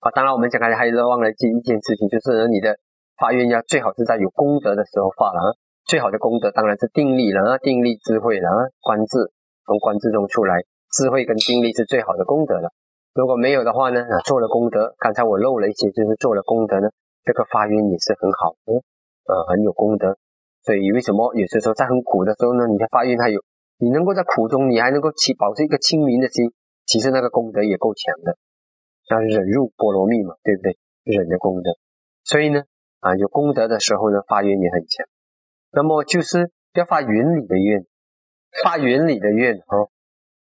[0.00, 0.10] 啊！
[0.12, 2.76] 当然，我们讲开还是忘了记一件事情，就是你的
[3.16, 5.48] 发愿要最好是在有功德的时候发了啊。
[5.86, 9.32] 最好的功德当然是定力了啊，定力智慧了啊，观智
[9.64, 10.60] 从观智中出来，
[10.92, 12.70] 智慧跟定力是最好的功德了。
[13.14, 16.88] 如果没有的话呢，啊，做了功德，刚才我漏了一些，就是做了功德呢，
[17.24, 18.74] 这个发愿也是很好的，
[19.32, 20.16] 呃，很有功德。
[20.62, 23.40] 所以为什么有些时候在很苦的时候呢，你的发愿它有？
[23.80, 26.52] 你能够在苦中，你还能够起保持一个清明的心，
[26.84, 28.36] 其实那个功德也够强的，
[29.08, 30.76] 像忍辱波罗蜜嘛，对不对？
[31.02, 31.72] 忍的功德，
[32.22, 32.60] 所以呢，
[33.00, 35.08] 啊，有功德的时候呢，发愿也很强。
[35.72, 37.86] 那么就是要发原理的愿，
[38.62, 39.88] 发原理的愿哦，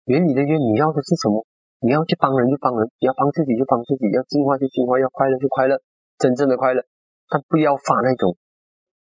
[0.05, 1.47] 原理的愿，你要的是什么？
[1.79, 5.81] 你要去帮人就帮人，要帮自己就帮自己，要净化就净化，要快乐就快乐，
[6.19, 6.85] 真正的快乐。
[7.27, 8.37] 但不要发那种，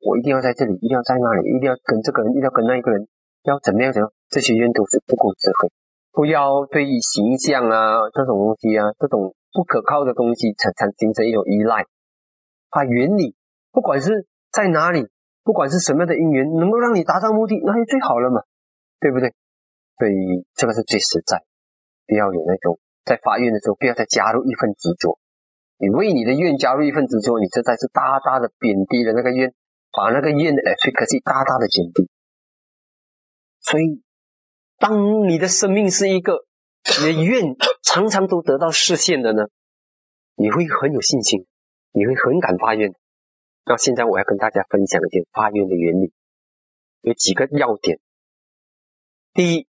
[0.05, 3.09] 我一定要在这里，一定要在那里，一定要跟这个人，一定要跟那一个人。
[3.45, 3.93] 要怎么样？
[3.93, 4.13] 怎样？
[4.29, 5.71] 这些愿都是不够智慧。
[6.13, 11.87] 不要对于形象啊这种东西啊，这种不可靠的东西产产形成一种依赖。
[12.71, 13.35] 它原理，
[13.73, 15.09] 不管是在哪里，
[15.43, 18.43] 不管是什么样的因缘，能够让你达到目的，那就最好了嘛，
[19.01, 19.35] 对不对？
[19.99, 21.43] 所以这个是最实在。
[22.07, 25.19] 不要有那种在发愿的时候，不要再加入一份执着。
[25.79, 29.53] 你为你的愿加入一份执着，你实在是大大的贬低了那个愿，
[29.97, 32.09] 把那个愿的 efficacy 大大的减低。
[33.63, 34.03] 所以，
[34.77, 36.45] 当你的生命是一个
[37.01, 39.45] 你的愿常常都得到实现的呢，
[40.35, 41.47] 你会很有信心，
[41.93, 42.93] 你会很敢发愿。
[43.65, 46.13] 那现在我要跟大家分享一点发愿的原理，
[47.03, 48.01] 有几个要点。
[49.33, 49.69] 第一，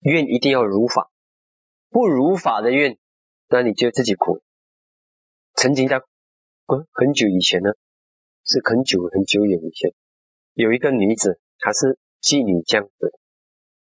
[0.00, 1.10] 愿一定要如法，
[1.90, 2.96] 不如法的愿，
[3.48, 4.42] 那你就自己苦。
[5.54, 7.70] 曾经在嗯很久以前呢，
[8.44, 9.92] 是很久很久远以前，
[10.54, 11.98] 有一个女子，她是。
[12.22, 13.12] 妓女这样子，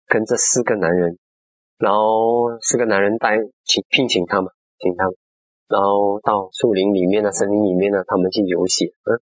[0.06, 1.18] 跟这四个男人，
[1.78, 5.14] 然后四个男人带请聘请他们，请他们，
[5.68, 9.20] 然后到树林里面呢、森林里面呢，他们去游戏，嗯，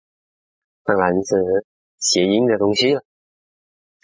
[0.83, 1.65] 当然是
[1.97, 3.03] 谐音的东西了。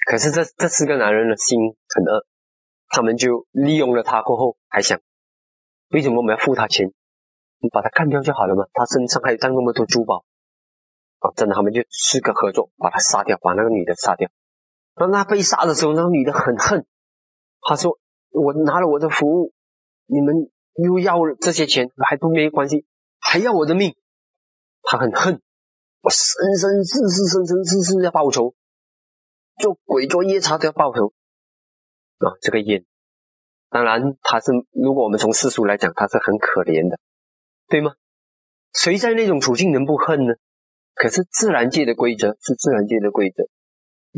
[0.08, 2.26] 可是这这四个男人的心很恶，
[2.90, 5.00] 他们就利用了他过后，还想
[5.90, 6.92] 为什么我们要付他钱？
[7.60, 10.24] 你把他干掉就好了嘛，他身上还有这那么多珠宝
[11.20, 11.34] 啊！
[11.36, 14.30] 真的，他们就四个合作把他杀掉，把那个女的杀掉。
[14.98, 16.86] 当他被杀的时候，那个女的很恨，
[17.62, 17.98] 她说
[18.32, 19.54] ：“我拿了我的服务，
[20.06, 22.86] 你们。”又要这些钱，还不没关系，
[23.18, 23.96] 还要我的命，
[24.84, 25.42] 他很恨，
[26.02, 28.54] 我生生世世、生生世世要报仇，
[29.58, 31.14] 做鬼做夜叉都要报仇
[32.20, 32.38] 啊！
[32.42, 32.86] 这个烟，
[33.72, 37.00] 当然他是，如果我们从世俗来讲，他是很可怜的，
[37.68, 37.94] 对吗？
[38.72, 40.36] 谁在那种处境能不恨呢？
[40.94, 43.46] 可是自然界的规则是自然界的规则，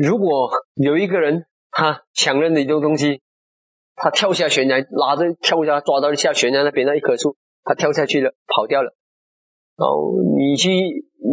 [0.00, 3.20] 如果有一个人他抢了你的东西。
[4.02, 8.96] 他跳下悬崖，拉着跳下，抓到下悬崖那边那一棵树，他跳下去了，跑掉了。
[9.76, 10.70] 然后你去，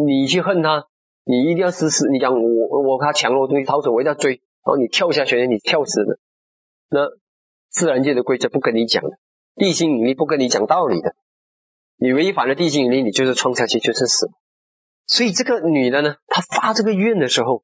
[0.06, 0.84] 你去恨他，
[1.24, 2.10] 你一定要死死。
[2.10, 4.32] 你讲我，我他抢了我东西逃走，我一定要追。
[4.34, 6.20] 然后你跳下悬崖，你跳死了。
[6.90, 7.08] 那
[7.70, 9.12] 自然界的规则不跟你讲的，
[9.56, 11.16] 地心引力不跟你讲道理的。
[11.96, 14.30] 你违反了地心引力，你就是冲下去就是死。
[15.06, 17.64] 所以这个女的呢，她发这个愿的时候，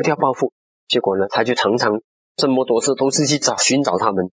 [0.00, 0.52] 一定要报复。
[0.88, 2.00] 结果呢，他就常常。
[2.36, 4.30] 这么多次都是去找寻找他们，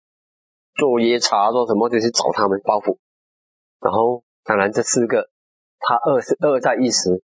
[0.76, 3.00] 做夜叉做什么就去找他们报复。
[3.82, 5.30] 然后当然这四个
[5.80, 7.22] 他恶是恶在一时，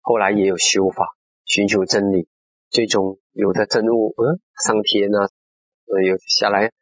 [0.00, 2.26] 后来也有修法寻求真理，
[2.70, 5.28] 最终有的真悟，嗯，上天啊，
[5.94, 6.72] 呃，有下来，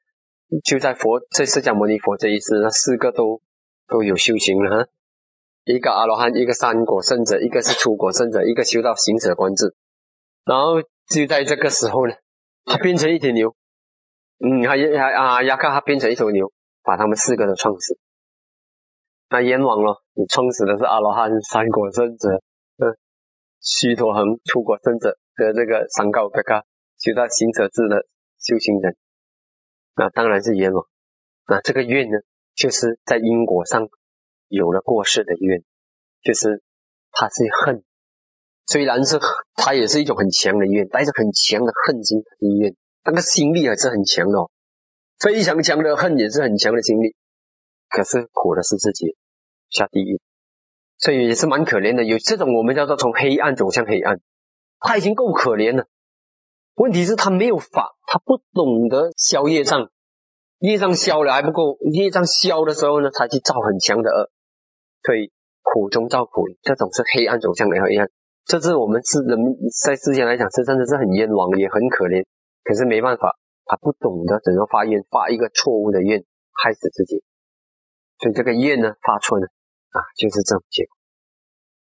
[0.65, 3.43] 就在佛这释迦牟尼佛这一世，那四个都
[3.89, 4.89] 都有修行了哈，
[5.65, 9.75] 一个阿罗汉，一个三果圣者，一个是出果圣者，一个修到行者观智。
[10.45, 12.15] 然后就在这个时候呢。
[12.67, 13.55] 他变成一头牛，
[14.39, 16.51] 嗯，还还啊，亚卡他变成一头牛，
[16.83, 17.99] 把他们四个都撞死。
[19.29, 22.31] 那阎王咯，你创死的是阿罗汉、三果圣者、
[22.79, 22.97] 嗯，
[23.61, 26.65] 须陀恒、出果圣者和这个三高嘎嘎
[26.97, 28.07] 修到行者智的
[28.39, 28.97] 修行人，
[29.97, 30.87] 那当然是阎王。
[31.47, 32.17] 那这个愿呢，
[32.55, 33.87] 就是在因果上
[34.49, 35.63] 有了过世的愿，
[36.23, 36.63] 就是
[37.11, 37.85] 他是恨。
[38.67, 39.19] 虽然是
[39.57, 42.75] 他也是一种很强的医院，带着很强的恨心的愿，
[43.05, 44.39] 那个心力还是很强的，
[45.19, 47.15] 非常强的恨也是很强的心力。
[47.91, 49.17] 可是苦的是自己
[49.71, 50.21] 下地狱，
[50.99, 52.05] 所以也是蛮可怜的。
[52.05, 54.21] 有这种我们叫做从黑暗走向黑暗，
[54.81, 55.87] 他已经够可怜了。
[56.75, 59.91] 问题是，他没有法，他不懂得消业障，
[60.59, 64.31] 业障消了还不够，业障消的时候呢，他去造很强的恶，
[65.05, 65.31] 所以
[65.63, 68.09] 苦中造苦，这种是黑暗走向黑暗。
[68.45, 69.39] 这是我们是人
[69.83, 72.25] 在世间来讲，是真的是很冤枉，也很可怜。
[72.63, 77.23] 可是没办法，他不懂得怎样发愿，发一个错误的愿，害死自己。
[78.19, 79.47] 所以这个愿呢，发错呢，
[79.91, 80.97] 啊，就是这种结果。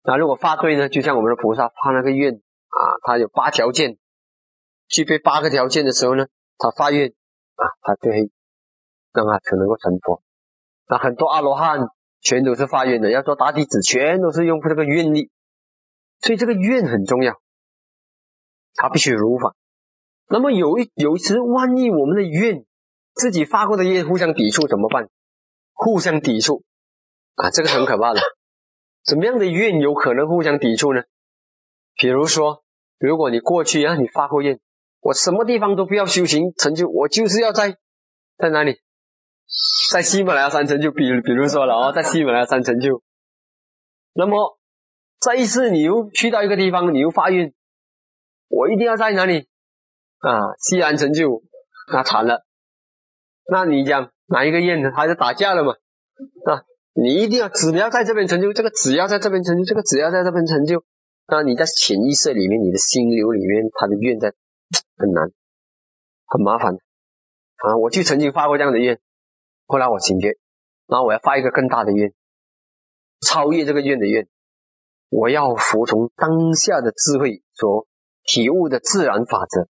[0.03, 3.97] 那如果发对呢，就像我们的菩萨发那个愿啊，他有八条件，
[4.87, 7.09] 具备八个条件的时候呢，他发愿
[7.55, 8.31] 啊，他就会
[9.11, 10.23] 让他才能够成佛。
[10.87, 11.79] 那很多阿罗汉
[12.21, 15.29] 全都是发愿的，要做大弟子，全都是用这个愿力。
[16.23, 17.41] 所以这个愿很重要，
[18.75, 19.55] 他必须如法。
[20.29, 22.63] 那么有一有一次，万一我们的愿
[23.13, 25.09] 自己发过的愿互相抵触怎么办？
[25.73, 26.63] 互相抵触
[27.35, 28.21] 啊，这个很可怕的。
[29.03, 31.01] 怎么样的愿有可能互相抵触呢？
[31.95, 32.63] 比如说，
[32.99, 34.61] 如果你过去啊，你发过愿，
[35.01, 37.77] 我什么地方都不要修行成就，我就是要在
[38.37, 38.79] 在哪里，
[39.91, 40.89] 在喜马拉雅山成就。
[40.89, 43.03] 比比如说了啊，在喜马拉雅山成就，
[44.13, 44.57] 那么。
[45.23, 47.53] 这一次你又去到一个地方，你又发愿，
[48.49, 49.47] 我一定要在哪里
[50.19, 50.53] 啊？
[50.59, 51.41] 西安成就，
[51.93, 52.45] 那惨了。
[53.49, 54.91] 那你讲哪一个愿呢？
[54.93, 55.73] 还是打架了嘛？
[56.45, 60.83] 啊，你一定要只要在这边成就，这个只要在这边成就，这个只要在这边成就。
[61.27, 64.33] 那你在潜意识里面，你的心流里面，他的愿在
[64.97, 65.31] 很难，
[66.25, 67.77] 很麻烦啊！
[67.77, 68.99] 我就曾经发过这样的愿，
[69.67, 70.35] 后来我醒觉，
[70.87, 72.13] 然后我要发一个更大的愿，
[73.25, 74.27] 超越这个愿的愿。
[75.13, 77.85] 我要服从当下的智慧所
[78.23, 79.67] 体悟的自然法则，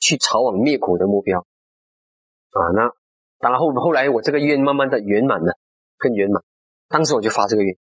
[0.00, 2.72] 去朝往灭苦的目标啊！
[2.74, 2.90] 那
[3.38, 5.58] 当然后后来我这个愿慢慢的圆满了，
[5.98, 6.42] 更圆满。
[6.88, 7.76] 当时我就发这个愿，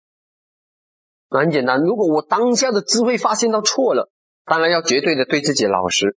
[1.28, 1.82] 那很简单。
[1.82, 4.10] 如果我当下的智慧发现到错了，
[4.46, 6.16] 当然要绝对的对自己老实。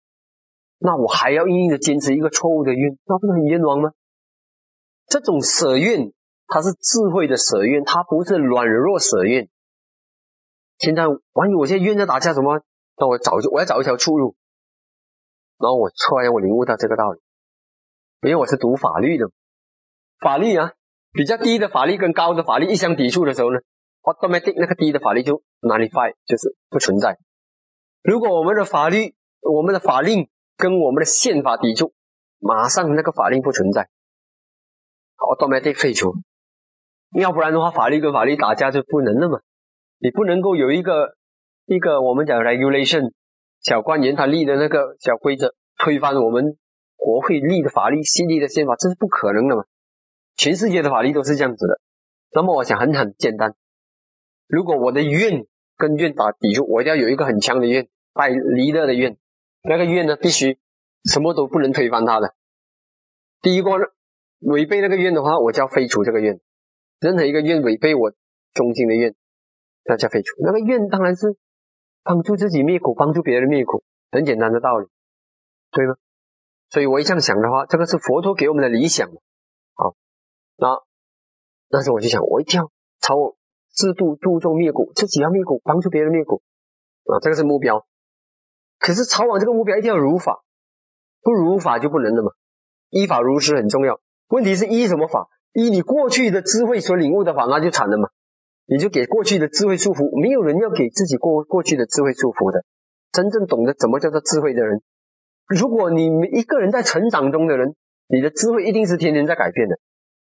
[0.78, 3.90] 那我还要硬硬的坚持一个错误的愿，那不是很冤枉吗？
[5.08, 6.12] 这种舍愿，
[6.46, 9.48] 它是智慧的舍愿，它不是软弱舍愿。
[10.80, 12.60] 现在，万一我现在冤在打架，什么？
[12.96, 14.34] 那我找我要找一条出路。
[15.58, 17.20] 然后我突然我领悟到这个道理，
[18.22, 19.30] 因为我是读法律的，
[20.18, 20.72] 法律啊，
[21.12, 23.58] 比较低的法律跟高的法律一相抵触的时候呢
[24.02, 27.18] ，automatic 那个低的法律就 nullify，就是不存在。
[28.02, 31.92] 如果我们的法律、我们的法令跟我们的宪法抵触，
[32.38, 33.90] 马上那个法令不存在
[35.18, 36.14] ，automatic 废除。
[37.12, 39.40] 要不然的话，法律跟法律打架就不能了嘛。
[40.00, 41.14] 你不能够有一个
[41.66, 43.12] 一个我们讲 regulation
[43.60, 46.56] 小官员他立的那个小规则推翻我们
[46.96, 49.64] 国会立的法律、新立的宪法，这是不可能的嘛。
[50.36, 51.80] 全世界的法律都是这样子的。
[52.32, 53.54] 那么我想很很简单，
[54.46, 55.44] 如果我的愿
[55.76, 59.16] 跟愿打抵触，我要有一个很强的愿，带离乐的愿。
[59.62, 60.58] 那个愿呢，必须
[61.04, 62.34] 什么都不能推翻它的。
[63.42, 63.70] 第一个
[64.40, 66.40] 违背那个愿的话，我就要废除这个愿。
[67.00, 68.12] 任何一个愿违背我
[68.54, 69.14] 中心的愿，
[69.90, 70.36] 大家废除。
[70.44, 71.36] 那个愿当然是
[72.04, 74.86] 帮助自己灭苦，帮助别人灭苦，很简单的道理，
[75.72, 75.96] 对吗？
[76.68, 79.10] 所以我一这样想的话，这个是佛陀给我们的理想。
[79.74, 79.96] 好，
[80.58, 80.68] 那
[81.70, 83.34] 那时我就想，我一定要朝
[83.72, 86.40] 自度度众灭苦，自己要灭苦，帮助别人灭苦
[87.06, 87.84] 啊，这个是目标。
[88.78, 90.44] 可是朝往这个目标一定要如法，
[91.22, 92.30] 不如法就不能了嘛。
[92.90, 94.00] 依法如实很重要。
[94.28, 95.28] 问题是依什么法？
[95.52, 98.08] 依你过去的智慧所领悟的法，那就惨了嘛！
[98.70, 102.62] 你就给过去的智慧束缚，没有人要给自己过过去的智慧束缚的。
[103.10, 104.80] 真正懂得怎么叫做智慧的人，
[105.48, 107.74] 如果你一个人在成长中的人，
[108.06, 109.76] 你的智慧一定是天天在改变的。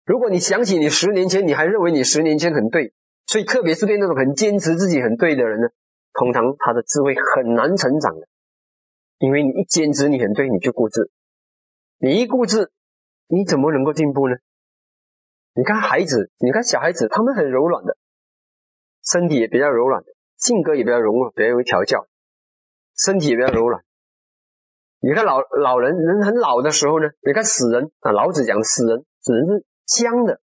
[0.05, 2.93] 如果你想起你十年前，你还认为你十年前很对，
[3.27, 5.67] 所以特别是对那种很坚持自己很对的人呢，
[6.13, 8.25] 通常他的智慧很难成长的，
[9.17, 11.11] 因为你一坚持你很对，你就固执，
[11.99, 12.71] 你一固执，
[13.27, 14.37] 你怎么能够进步呢？
[15.55, 17.97] 你看孩子，你看小孩子，他们很柔软的，
[19.11, 20.03] 身体也比较柔软，
[20.37, 22.07] 性格也比较柔软，比较容易调教，
[22.95, 23.83] 身体也比较柔软。
[24.99, 30.41] 你看老老人，人很老的时候呢，你看死人啊，老子讲死人，死人是僵的，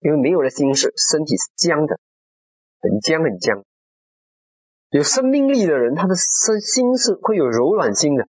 [0.00, 1.98] 因为没有了心事，身体是僵的，
[2.80, 3.64] 很僵很僵。
[4.90, 5.76] 有生命力的？
[5.76, 8.28] 人，他的身心是会有柔软心的，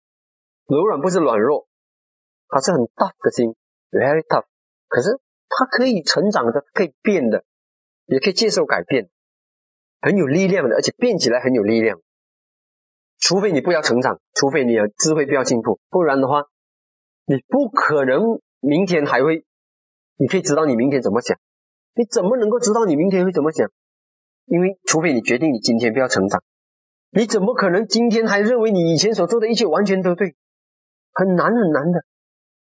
[0.68, 1.68] 柔软不是软弱，
[2.48, 3.32] 他是很大的？
[3.32, 3.56] 心
[3.92, 4.46] ，very tough。
[4.88, 5.20] 可是。
[5.48, 7.46] 他可以成长的，可以变的，
[8.08, 9.10] 也可以接受改变，
[10.02, 12.00] 很有力量的，而且变起来很有力量。
[13.20, 16.44] 除非你不要成长，除非你的智慧不要进步，不然的话，
[17.26, 19.46] 你不可能明天还会。
[20.18, 21.38] 你可以知道你明天怎么想，
[21.94, 23.70] 你怎么能够知道你明天会怎么想？
[24.46, 26.42] 因为除非你决定你今天不要成长，
[27.10, 30.36] 你怎么可能今天还认为你以前所做的一切完全都对？
[31.12, 32.06] 很难很难的。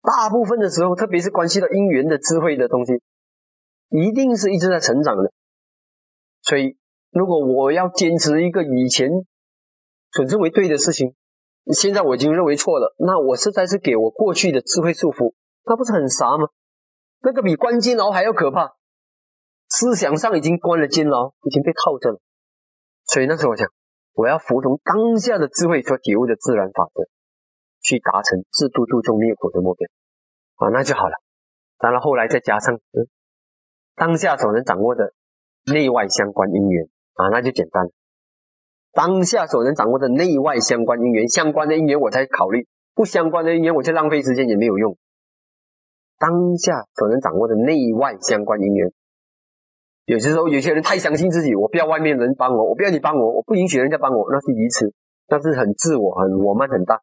[0.02, 3.00] 大部分的时候，特别是关系到因缘的智慧的东西，
[3.88, 5.32] 一定是一直在成长的。
[6.42, 6.76] 所以，
[7.14, 9.08] 如果我要坚持一个以前
[10.10, 11.14] 所认为对的事情，
[11.72, 16.48] 现在我已经认为错了，那我实在是给我过去的智慧束缚，那不是很傻吗？
[17.22, 18.74] 那个比关监牢还要可怕，
[19.68, 22.20] 思想上已经关了监牢，已经被套着了。
[23.06, 23.66] 所以那时候我想，
[24.12, 27.04] 我要服从当下的智慧所体悟的自然法则。
[27.86, 29.86] 去达成自度度众灭苦的目标
[30.54, 31.12] 啊，那就好了。
[31.76, 33.04] 当然后来再加上嗯，
[33.94, 35.12] 当下所能掌握的
[35.66, 37.88] 内外相关因缘啊，那就简单。
[38.92, 44.96] 当下所能掌握的内外相关因缘，相关的因缘我才考虑，不相关的因缘我就浪费时间也没有用。
[46.18, 48.92] 当下所能掌握的内外相关因缘，
[50.04, 54.94] 有些时候有些人太相信自己，我不要外面人帮我，我不要你帮我，我不允许人家帮我，那是愚痴，
[55.28, 57.02] 那是很自我，很我慢很大。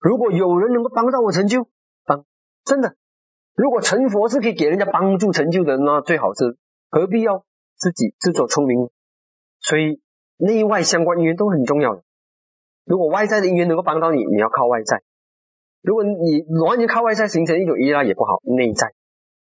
[0.00, 1.66] 如果有人能够帮到我成就，
[2.04, 2.24] 帮
[2.64, 2.94] 真的。
[3.54, 6.56] 如果成佛是可以给人家帮助成就的，那最好是
[6.90, 7.44] 何必要
[7.76, 8.90] 自己自作聪明？
[9.70, 10.00] 所以
[10.36, 12.02] 内外相关因缘都很重要的。
[12.84, 14.96] 如果外在的因缘能够帮到你，你要靠外在；
[15.80, 18.40] 如果你完全靠外在形成一种依赖也不好。
[18.56, 18.92] 内在，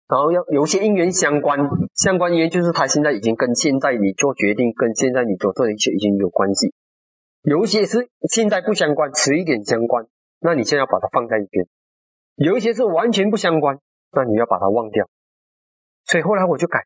[0.10, 1.58] 然后要有些因缘相关，
[1.95, 6.73] 相关因缘就是他现在已经跟现在你做决定，跟现在你所做的一切已经有关系。
[7.43, 10.05] 有一些是现在不相关，迟一点相关。
[10.41, 11.65] 那你现在要把它放在一边，
[12.36, 13.79] 有一些是完全不相关，
[14.12, 15.08] 那你要把它忘掉。
[16.03, 16.84] 所以后来我就改，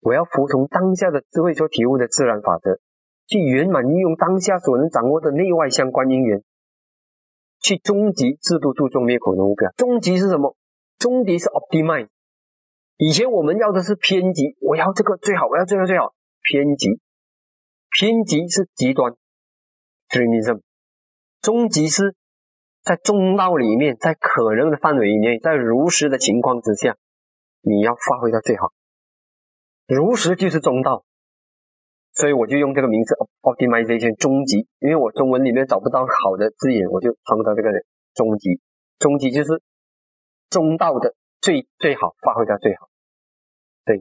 [0.00, 2.78] 我要服从当下的智慧所体悟的自然法则，
[3.26, 6.42] 去圆满运用当下所能掌握的内外相关因缘，
[7.62, 9.70] 去终极制度度众灭苦的目标。
[9.76, 10.56] 终极是什么？
[10.98, 12.08] 终极是 optimize。
[12.96, 16.14] 以前我们要的是偏激，我要这个最好，我要这个最好。
[16.42, 17.00] 偏激，
[17.90, 19.14] 偏激是极端
[20.08, 20.60] ，extremism。
[21.40, 22.16] 终极是。
[22.82, 26.96] 在中道里面，在可能的范围以内，在如实的情况之下，
[27.60, 28.72] 你要发挥到最好。
[29.90, 31.04] 如实就是中道，
[32.12, 37.70] 所以我就用这个名字 optimization 终极，因为我中文里面找不到好的字眼，我就创造这个
[38.14, 38.60] 终极。
[39.00, 39.60] 终极就是
[40.48, 42.88] 中道的最最好发挥到最好
[43.84, 43.98] 对，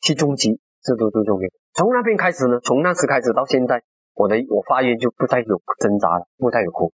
[0.00, 1.48] 去终极，这都最重要。
[1.72, 3.82] 从那边开始呢，从那时开始到现在，
[4.14, 6.92] 我的我发愿就不再有挣扎了，不再有苦。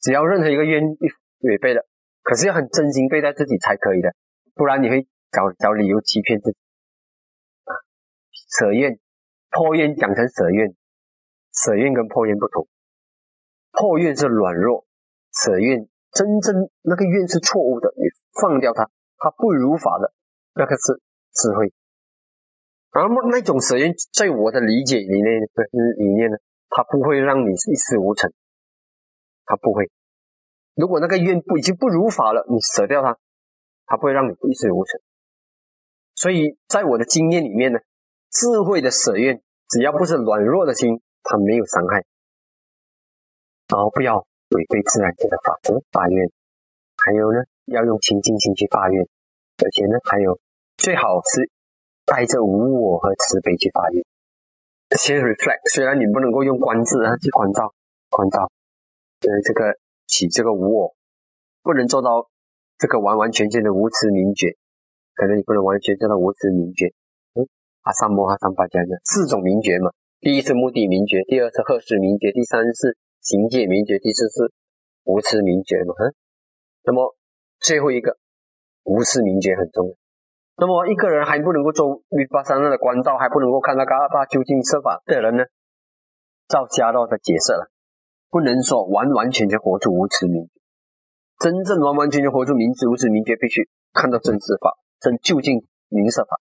[0.00, 1.86] 只要任何一个愿一违背了，
[2.24, 4.12] 可是要很真心对待自己才可以的，
[4.56, 6.56] 不然你会找找理由欺骗自己。
[8.60, 9.00] 舍愿
[9.48, 10.76] 破愿讲成舍愿，
[11.50, 12.68] 舍愿跟破愿不同，
[13.72, 14.84] 破愿是软弱，
[15.32, 18.02] 舍愿真正那个愿是错误的，你
[18.38, 20.12] 放掉它，它不如法的，
[20.52, 21.00] 那个是
[21.32, 21.72] 智慧。
[22.92, 25.64] 然后那种舍愿，在我的理解里面的
[25.96, 26.36] 理念呢，
[26.68, 28.30] 它不会让你一事无成，
[29.46, 29.90] 它不会。
[30.74, 33.16] 如果那个愿不已经不如法了，你舍掉它，
[33.86, 35.00] 它不会让你一事无成。
[36.14, 37.78] 所以在我的经验里面呢，
[38.30, 42.04] 智慧的舍愿，只要不是软弱的心，它没有伤害。
[43.68, 46.30] 然后不要违背自然界的法则发愿，
[46.96, 49.02] 还有呢，要用清净心去发愿，
[49.58, 50.38] 而且呢，还有
[50.76, 51.50] 最好是。
[52.06, 54.04] 带着无我和慈悲去发愿，
[54.98, 55.62] 先 reflect。
[55.72, 57.72] 虽然你不能够用观字啊去关照、
[58.08, 58.50] 关照，
[59.20, 59.78] 呃，这个
[60.08, 60.96] 起这个无我，
[61.62, 62.28] 不能做到
[62.78, 64.56] 这个完完全全的无知明觉，
[65.14, 66.92] 可能你不能完全做到无知明觉。
[67.82, 74.52] 阿三摩哈三巴加的四种名觉嘛，第一是目的名觉，第二是贺氏名觉，第三是行界名觉，第四是
[75.04, 75.94] 无痴名觉嘛。
[75.98, 76.12] 嗯，
[76.84, 77.16] 那么
[77.58, 78.18] 最后一个
[78.84, 79.94] 无痴名觉很重要。
[80.56, 85.44] 那么一个人还不能够做密巴三那的关照，还不能够看到嘎巴究竟设法的人呢？
[86.48, 87.70] 照家道的解释了，
[88.28, 90.60] 不能说完完全全活出无持名觉，
[91.38, 96.36] 真正完完全全活出明智无持名觉，必须看到真实法、真究竟明色法。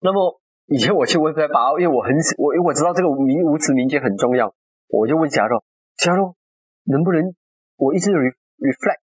[0.00, 4.54] 那么以前我去问佛法，因为我很我因为我知道这个明无持明觉很重要，
[4.88, 5.62] 我就问假若
[5.96, 6.36] 假若
[6.84, 7.34] 能不能
[7.76, 9.00] 我一直 reflect。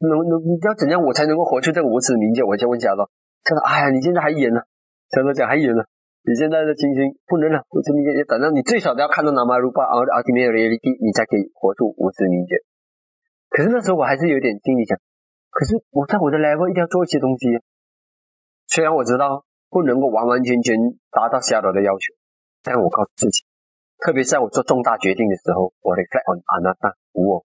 [0.00, 2.42] 能能你要怎样我才能够活出这个无耻名节？
[2.42, 3.08] 我先问家长，
[3.42, 4.60] 他说：“哎呀，你现在还演呢。”
[5.08, 5.82] 家长讲还演呢，
[6.24, 12.56] 你现在的情形不能了，无耻名节，等到你最少都要看到南无如巴阿阿提米尔耶利地，你才可以活出无耻名节。
[13.48, 14.98] 可是那时候我还是有点心里想，
[15.48, 17.46] 可是我在我的 level 一定要做一些东西。
[18.66, 20.78] 虽然我知道不能够完完全全
[21.10, 22.14] 达到下导的要求，
[22.62, 23.42] 但我告诉自己，
[23.98, 27.44] 特别在我做重大决定的时候，我 reflect on anatta 无我，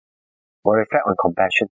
[0.61, 1.73] 我 reflect on compassion。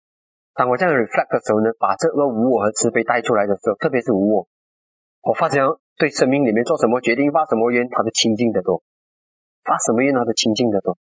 [0.54, 4.48] 当我这样 reflect 的时候呢，把这个无我和慈悲带出来的时候，特别是无我，
[5.22, 5.62] 我发现
[5.96, 8.82] 对生命里面做什么决定、发什么愿，他的清净的多；
[9.62, 10.98] 发什么愿，他的清净的多；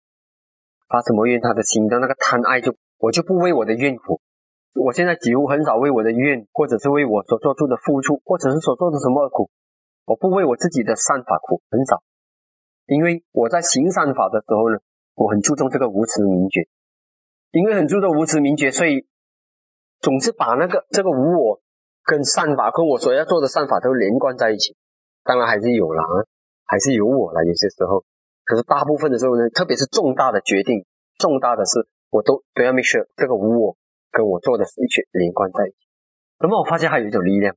[0.89, 4.23] 发什么愿，他的心的那个贪爱就我就不为我的愿苦。
[4.75, 9.49] 我现在几乎很少为我的愿，或者是为我所做出的付出，或者是所做的什么苦，
[10.05, 12.03] 我不为我自己的善法苦，很少。
[12.87, 14.79] 因为我在行善法的时候呢，
[15.15, 16.69] 我很注重这个无慈明觉，
[17.53, 19.07] 因为很注重无慈明觉，所以。
[20.01, 21.63] 总是把那个这个无我
[22.05, 24.77] 跟善法跟我所要做的善法都连贯在一起，
[25.23, 26.29] 当然还是有了啊，
[26.67, 27.43] 还是有我了。
[27.43, 28.05] 有些时候，
[28.45, 30.85] 可是大部分的时候呢，特别是重大的决定、
[31.17, 33.79] 重大的事，我都都要 make sure 这个无我
[34.15, 35.77] 跟我做的一切连贯在一起。
[36.39, 37.57] 那么我发现还有一种力量，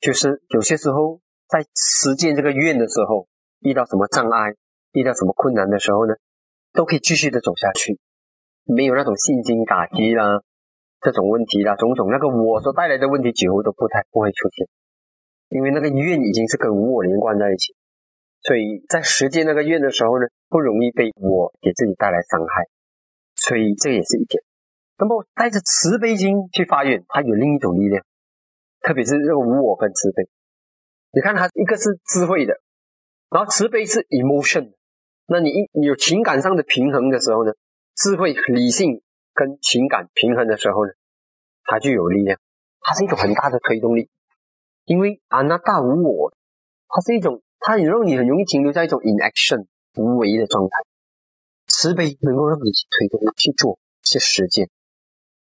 [0.00, 3.28] 就是有些时候在实践这个愿的时候，
[3.60, 4.54] 遇到什么障碍、
[4.92, 6.14] 遇到什么困难的时候呢，
[6.72, 8.00] 都可以继续的走下去，
[8.64, 10.40] 没有那种信心打击啦。
[11.02, 14.68] 这种问题啦，种种那个我所带来的问题几乎都不太不会出现，
[15.48, 17.74] 因为那个愿已经是跟我连贯在一起，
[18.42, 22.62] 所以在实践那个愿的时候呢，不容易被我给自己带来伤害，
[23.34, 24.44] 所以这也是一点。
[25.02, 28.04] 那么带着慈悲心去发愿，它有另一种力量，
[28.82, 30.28] 特别是这个无我跟慈悲。
[31.10, 32.54] 你看它一个是智慧的，
[33.28, 34.74] 然后慈悲是 emotion，
[35.26, 37.52] 那你一你有情感上的平衡的时候呢，
[37.96, 39.02] 智慧理性。
[39.34, 40.92] 跟情感平衡的时候呢，
[41.64, 42.38] 它就有力量，
[42.82, 44.10] 它是一种很大的推动力。
[44.84, 46.34] 因为阿那大无我，
[46.86, 49.64] 它是一种，它也让你很容易停留在一种 inaction
[49.96, 50.76] 无为的状态。
[51.66, 54.68] 慈悲能够让你去推动、去做、去实践，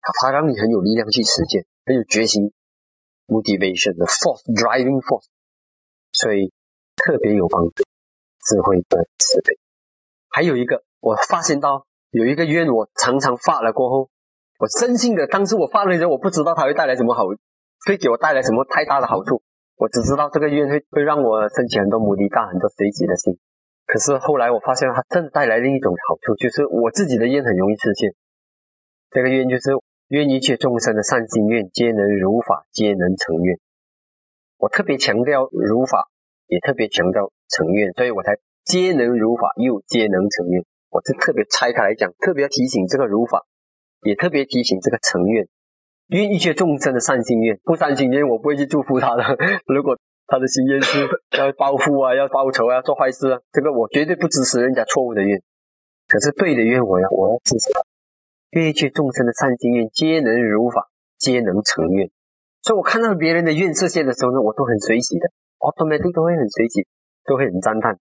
[0.02, 2.52] 它让你很有力量去实践，很有决心
[3.26, 5.26] ，motivation 的 force driving force，
[6.12, 6.52] 所以
[6.96, 7.84] 特别有帮助。
[8.42, 9.58] 智慧的慈悲，
[10.28, 11.86] 还有一个我发现到。
[12.12, 14.10] 有一个愿，我常常发了过后，
[14.58, 17.22] 我真心的，当时我发了之后，我不知道它会带来什么好，
[17.86, 19.44] 会给我带来什么太大的好处。
[19.76, 23.38] 我只知道这个愿会会让我升起很多目的大、很多随机的心。
[23.86, 28.12] 可是后来我发现，它真的带来另一种好处，就是我自己的愿很容易实现。
[29.12, 29.70] 这个愿就是
[30.10, 33.60] 愿一切众生的善心愿，皆能如法，皆能成愿。
[34.58, 36.10] 我特别强调如法，
[36.48, 40.64] 也特别强调成愿，所以我才皆能如法，又皆能成愿。
[40.90, 43.46] 我是特别拆开来讲，特别要提醒这个如法，
[44.02, 45.46] 也特别提醒这个成愿，
[46.08, 49.22] 愿一切众生的善心愿，不善心愿我不会去祝福他的。
[49.72, 49.96] 如果
[50.26, 51.06] 他的心愿是
[51.38, 53.38] 要报复啊，要报仇啊，做坏事啊。
[53.52, 55.40] 这个我绝对不支持人家错误的愿，
[56.08, 57.70] 可是对的愿，我要我要支持。
[58.50, 62.10] 愿去众生的善心愿，皆能如法，皆能成愿。
[62.62, 66.86] 所以我看到别人的愿实现的时候呢，我都很随喜的，automatic 都会很随喜，
[67.24, 67.98] 都会很赞叹，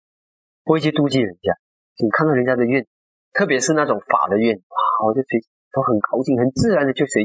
[0.64, 1.52] 不会去妒忌人家。
[1.98, 2.86] 你看到人家的愿，
[3.32, 5.40] 特别是那种法的愿，哇，我就随
[5.72, 7.24] 都很高兴，很自然的就随。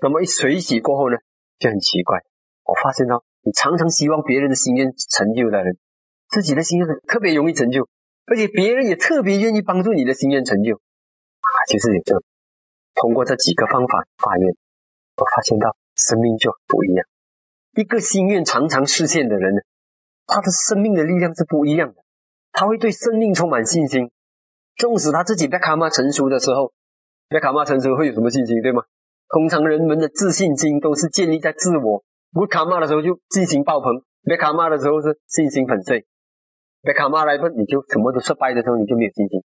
[0.00, 1.16] 那么一随喜过后呢，
[1.58, 2.20] 就很奇怪，
[2.64, 3.24] 我发现到。
[3.44, 5.76] 你常常希望别人的心愿成就的人，
[6.30, 7.88] 自己的心愿特别容易成就，
[8.24, 11.46] 而且别人也特别愿意帮助你的心愿成就啊！
[11.68, 12.14] 就是有这
[12.94, 14.54] 通过这几个方法发愿，
[15.16, 17.06] 我发现到生命就不一样。
[17.74, 19.60] 一个心愿常常实现的人呢，
[20.26, 21.96] 他的生命的力量是不一样的，
[22.52, 24.10] 他会对生命充满信心。
[24.76, 26.72] 纵使他自己被卡玛成熟的时候，
[27.28, 28.82] 被卡玛成熟会有什么信心，对吗？
[29.28, 32.04] 通常人们的自信心都是建立在自我。
[32.32, 36.06] 不卡玛的时候就激情爆棚，被卡玛的时候是信心粉碎。
[36.82, 39.42] 被卡玛来问你就什么都失败的时候你就没有信心。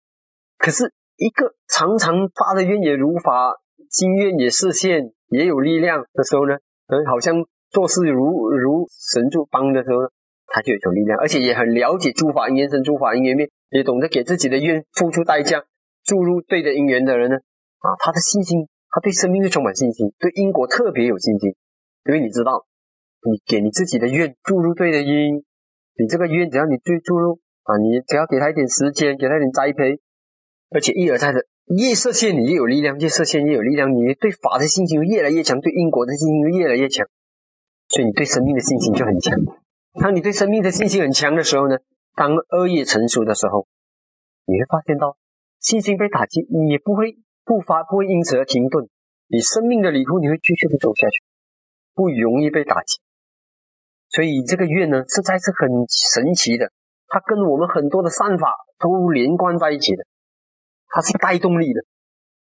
[0.58, 3.54] 可是一个常常发的愿也如法，
[3.92, 6.56] 心愿也实现，也有力量的时候呢，
[6.88, 10.10] 嗯，好像做事如如神助帮的时候，
[10.48, 15.64] 他就有一种力量，而且也很了解诸法因缘生，诸法因缘灭，也懂得给自己的愿付出代价，
[16.04, 21.54] 注入对的因缘的人呢，啊，他的信心，他对生命是充满信心，对因果特别有信心，
[22.06, 22.66] 因为你知道。
[23.24, 25.46] 你给你自己的愿注入对的因，
[25.94, 30.00] 你这个愿只要你对注入啊，你只要给他一点时间，给他一点栽培，
[30.72, 37.06] 而且一而再的越设限，你越有力量；越设限越有力量，你对法的信心越来越强，对因果的信心越来越强，
[37.90, 39.38] 所以你对生命的信心就很强。
[40.00, 41.76] 当你对生命的信心很强的时候呢，
[42.16, 43.68] 当恶业成熟的时候，
[44.46, 45.18] 你会发现到
[45.60, 48.88] 信心被打击，你也不会不发不会因此而停顿，
[49.28, 51.22] 你生命的旅途你会继续的走下去，
[51.94, 53.00] 不容易被打击。
[54.10, 56.72] 所以这个愿呢，实在是很神奇的，
[57.08, 60.06] 它跟我们很多的善法都连贯在一起的，
[60.92, 61.82] 它是带动力的，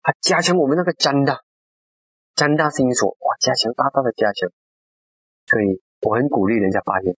[0.02, 1.40] 它加强我们那个真的
[2.36, 4.50] 真大心所，哇，加强大大的加强。
[5.46, 7.16] 所以我很鼓励人家发愿，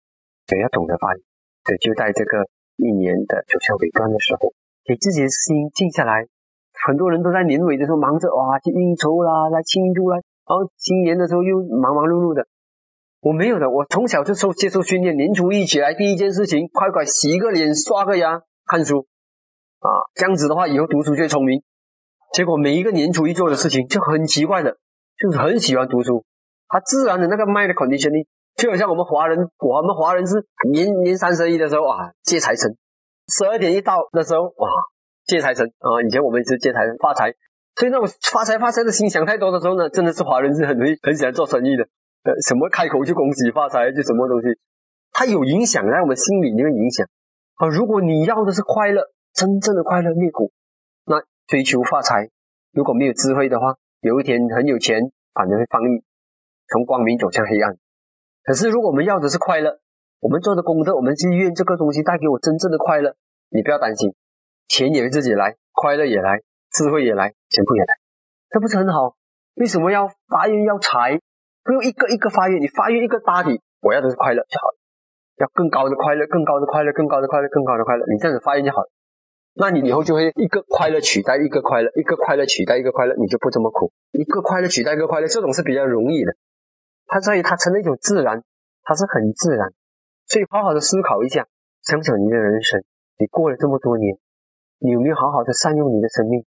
[0.54, 1.24] 也要懂得发愿。
[1.64, 2.46] 对，就在这个
[2.76, 4.54] 一年的走向尾端的时候，
[4.84, 6.28] 给自己的心静下来。
[6.86, 12.46] 很多人都在年尾的时候忙着哇去应酬啦，来庆祝啦，然后新年的时候又忙忙碌碌的。
[13.22, 19.08] 我没有的，我从小就受接受训练，年初一起来第一件事情，快快洗个脸、刷个牙、看书，
[19.84, 21.62] 啊，这样子的话以后读书就聪明。
[22.32, 24.78] 结果每一个年初一做的事情就很奇怪的，
[25.20, 26.26] 就是很喜欢读书，
[26.68, 28.10] 他自然的那个卖的 condition，
[28.56, 32.76] 就好像我们华人，我们华人是年年三十一的时候啊借财神，
[33.28, 34.70] 十二点一到的时候哇
[35.26, 37.32] 借财神啊，以前我们是借财神发财，
[37.76, 41.84] 所以那种发财发财的心想太多的时候呢，真的是华人是很容易很喜欢做生意的。
[42.24, 44.48] 呃，什么开口就恭喜发财，就什么东西，
[45.12, 47.06] 它有影响在我们心里里面影响
[47.58, 47.68] 啊。
[47.68, 49.04] 如果你要的是快乐，
[49.34, 50.52] 真正的快乐灭苦，
[51.06, 52.30] 那追求发财，
[52.72, 55.02] 如果没有智慧的话，有一天很有钱，
[55.34, 56.04] 反而会放逸，
[56.70, 57.76] 从光明走向黑暗。
[58.44, 59.80] 可是如果我们要的是快乐，
[60.20, 63.16] 我们做的功德，我们是愿这个东西带给我真正的快乐，
[63.50, 64.14] 你不要担心，
[64.68, 67.96] 钱也会自己来，快乐也来，智慧也来，全部也来，
[68.50, 69.16] 这不是很好？
[69.56, 71.20] 为什么要发愿要财？
[71.64, 74.78] 不用一个一个发愿，你发愿一个大体，我要的是快乐就好了。
[75.38, 78.90] 要更高的快乐，更高的快乐，更高的快乐，更高的快乐，你这样子发愿就好了。
[79.56, 83.92] 那你以后就会一个快乐取代一个快乐，一个快乐取代一个快乐，你就不这么苦。
[84.12, 86.36] 一个快乐取代一个快乐，这种是比较容易的。
[87.06, 88.44] 它在于它成了一种自然，
[88.84, 89.72] 它是很自然。
[90.26, 91.48] 所以好好的思考一下，
[91.84, 92.84] 想想你的人生，
[93.20, 94.18] 你过了这么多年，
[94.80, 96.46] 你有没有好好的善用你的生命？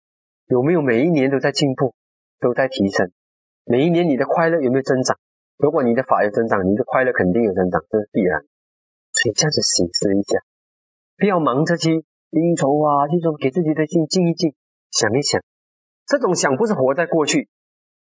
[0.48, 1.94] 有没有每一年都在进步，
[2.40, 3.10] 都在提升？
[3.64, 5.16] 每一年你的快乐有没有增长？
[5.56, 8.42] 如果你的法有增长，你的快乐肯定有增长，这是必然。
[9.12, 10.40] 所以这样子醒思一下，
[11.16, 14.54] 不要忙着去应酬啊，这种给自己的心静一静，
[14.90, 15.42] 想一想。
[16.06, 17.48] 这种想不是活在过去，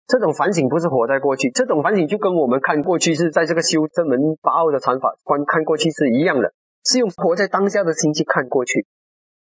[0.07, 6.53] 这种反省不是活在过去，这种反省就跟我们看过去是在这个修真门八奥的禅法观看过去是一样的，
[6.85, 8.85] 是用活在当下的心去看过去。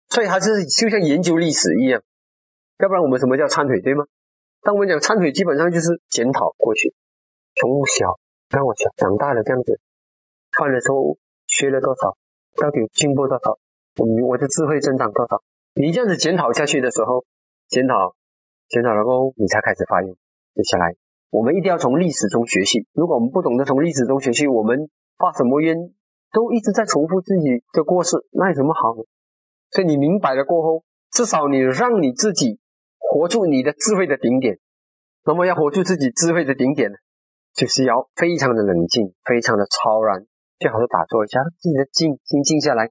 [0.08, 2.02] 所以它是就像研究历史一样，
[2.78, 4.06] 要不然我们什么叫忏悔，对吗？
[4.62, 6.92] 当我们讲忏悔，基本上就是检讨过去，
[7.54, 8.18] 从小
[8.50, 9.78] 让我小长大了这样子，
[10.58, 12.16] 犯了错误，学了多少，
[12.56, 13.58] 到底进步多少，
[13.98, 15.42] 我我的智慧增长多少？
[15.74, 17.24] 你这样子检讨下去的时候，
[17.68, 18.14] 检讨
[18.68, 20.14] 检讨了后，你才开始发愿。
[20.54, 20.94] 接下来，
[21.30, 22.86] 我们一定要从历史中学习。
[22.94, 24.88] 如果我们不懂得从历史中学习，我们
[25.18, 25.76] 发什么愿
[26.32, 29.02] 都一直在重复自己的过失，那有什么好呢？
[29.70, 32.58] 所以你明白了过后，至少你让你自己。
[33.10, 34.58] 活出你的智慧的顶点，
[35.24, 36.96] 那么要活出自己智慧的顶点呢，
[37.54, 40.26] 就是要非常的冷静，非常的超然，
[40.58, 42.90] 最好是打坐一下，自己的静心静下来。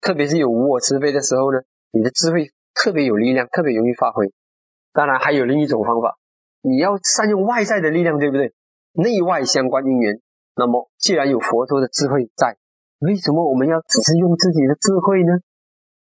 [0.00, 1.58] 特别是有无我慈悲的时候呢，
[1.92, 4.32] 你的智慧特别有力量，特别容易发挥。
[4.92, 6.16] 当然还有另一种方法，
[6.62, 8.54] 你要善用外在的力量，对不对？
[8.92, 10.20] 内外相关因缘。
[10.56, 12.56] 那么既然有佛陀的智慧在，
[13.00, 15.38] 为什么我们要只是用自己的智慧呢？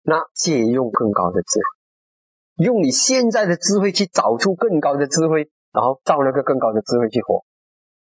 [0.03, 7.45] 那借用更高的智慧，用你现在的智慧去找出更高的智慧，然后照那个更高的智慧去活。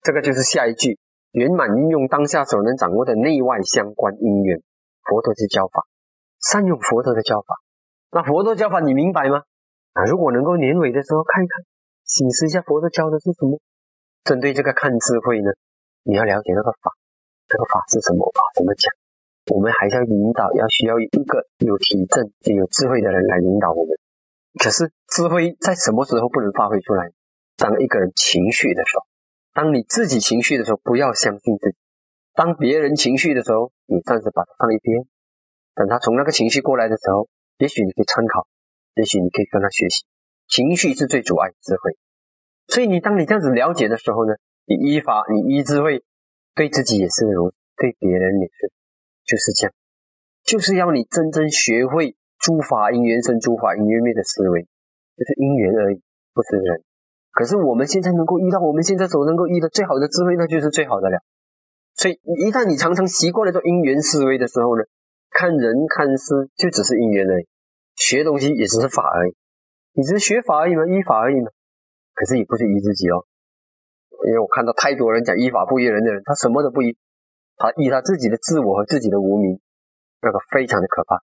[0.02, 0.98] 这个就是下一句：
[1.32, 4.60] 圆满运用当下所能掌握的内外相关因缘。
[5.04, 5.86] 佛陀之教法，
[6.40, 7.60] 善用佛陀的教法。
[8.10, 9.42] 那佛陀教法你明白吗？
[9.92, 11.64] 啊，如果能够年尾的时候看一看，
[12.04, 13.60] 醒思一下佛陀教的是什么。
[14.24, 15.50] 针对这个看智慧呢，
[16.02, 16.92] 你要了解那个法，
[17.48, 18.42] 这个法是什么法？
[18.54, 18.90] 怎么讲？
[19.52, 23.92] 我们还是要引导，要需要一个有体证、有智慧的人来引导我们。
[24.58, 27.10] 可是智慧在什么时候不能发挥出来？
[27.56, 29.06] 当一个人情绪的时候，
[29.52, 31.76] 当你自己情绪的时候，不要相信自己。
[32.34, 35.06] 当别人情绪的时候，你暂时把它放一边，
[35.74, 37.28] 等他从那个情绪过来的时候，
[37.58, 38.46] 也许你可以参考，
[38.96, 40.04] 也许你可以跟他学习。
[40.46, 41.96] 情绪是最阻碍智慧，
[42.66, 44.34] 所以你当你这样子了解的时候呢，
[44.66, 46.02] 你依法，你依智慧，
[46.54, 48.72] 对自己也是如，对别人也是，
[49.24, 49.72] 就是这样，
[50.44, 54.62] 就是要你真正学会诸法因缘生，诸法因缘灭的思维，
[55.16, 56.02] 就是因缘而已，
[56.34, 56.82] 不是人。
[57.30, 61.18] 可是我们现在能够遇到，我们现在所能够遇到最好的智慧，那就是最好的了。
[61.96, 64.82] 所以，一旦你常常习惯了做因缘思维的时候呢，
[65.30, 67.46] 看人看事就只是因缘而已，
[67.94, 69.34] 学东西也只是法而已，
[69.92, 71.50] 你只是学法而已嘛，依法而已嘛。
[72.14, 73.26] 可是你不是依自己哦，
[74.26, 76.96] 因为我看到太多人讲依法不依人的人，他什么都不依，
[77.56, 79.60] 他依他自己的自我和自己的无名，
[80.20, 81.22] 那个非常的可怕。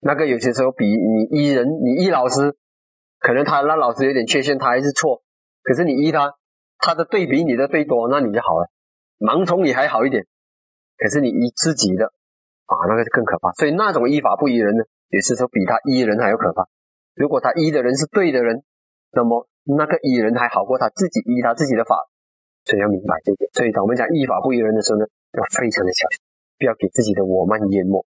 [0.00, 2.56] 那个有些时候比你依人，你依老师，
[3.18, 5.22] 可能他那老师有点缺陷，他还是错，
[5.62, 6.34] 可是你依他，
[6.78, 8.68] 他的对比你的对多，那你就好了。
[9.18, 10.26] 盲从也还好一点，
[10.96, 12.06] 可是你依自己的
[12.66, 13.52] 啊，那个更可怕。
[13.52, 16.68] 所以那种依法不依人呢，也是说比他依人还要可怕。
[17.14, 18.62] 如果他依的人是对的人，
[19.12, 22.08] 那么那个依人还好过他自己依他自己的法。
[22.64, 23.50] 所以要明白这一点。
[23.54, 26.20] 所以当我们讲依法不依人的时候呢，要非常的小心，
[26.58, 28.04] 不要给自己的我慢淹没。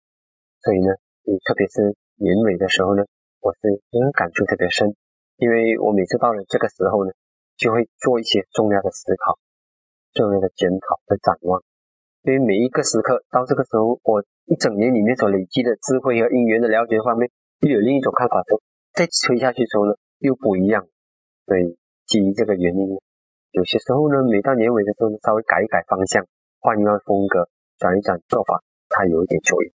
[0.63, 0.95] 所以呢，
[1.27, 1.83] 你特别是
[2.17, 3.03] 年尾的时候呢，
[3.41, 4.95] 我是嗯感触特别深，
[5.37, 7.11] 因为我每次到了这个时候呢，
[7.57, 9.37] 就会做一些重要的思考。
[10.15, 11.61] 重要的检讨和展望，
[12.23, 17.29] 因为每一个时刻到这个时候，我一整年里面所累积的智慧和因缘的了解方面，
[17.67, 18.63] 又有另一种看法，说
[18.95, 20.87] 再推下去之后呢，又不一样。
[21.47, 22.87] 所以基于这个原因，
[23.51, 26.25] 有些时候呢，每到年尾的时候呢，稍微改一改方向，
[26.61, 29.69] 换一换风格，转一转做法，它有一点作用，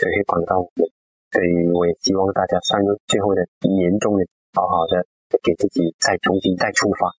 [0.00, 0.88] 就会帮到我们。
[1.32, 5.06] 所以我也希望大家善用最后的年终的，好好的
[5.42, 7.12] 给自己再重新再出发，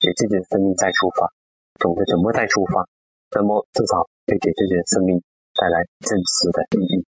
[0.00, 1.32] 给自己的生命再出发。
[1.78, 2.86] 懂得怎么再出发，
[3.36, 5.22] 那么至少会给自己的生命
[5.54, 7.04] 带来真实的意义。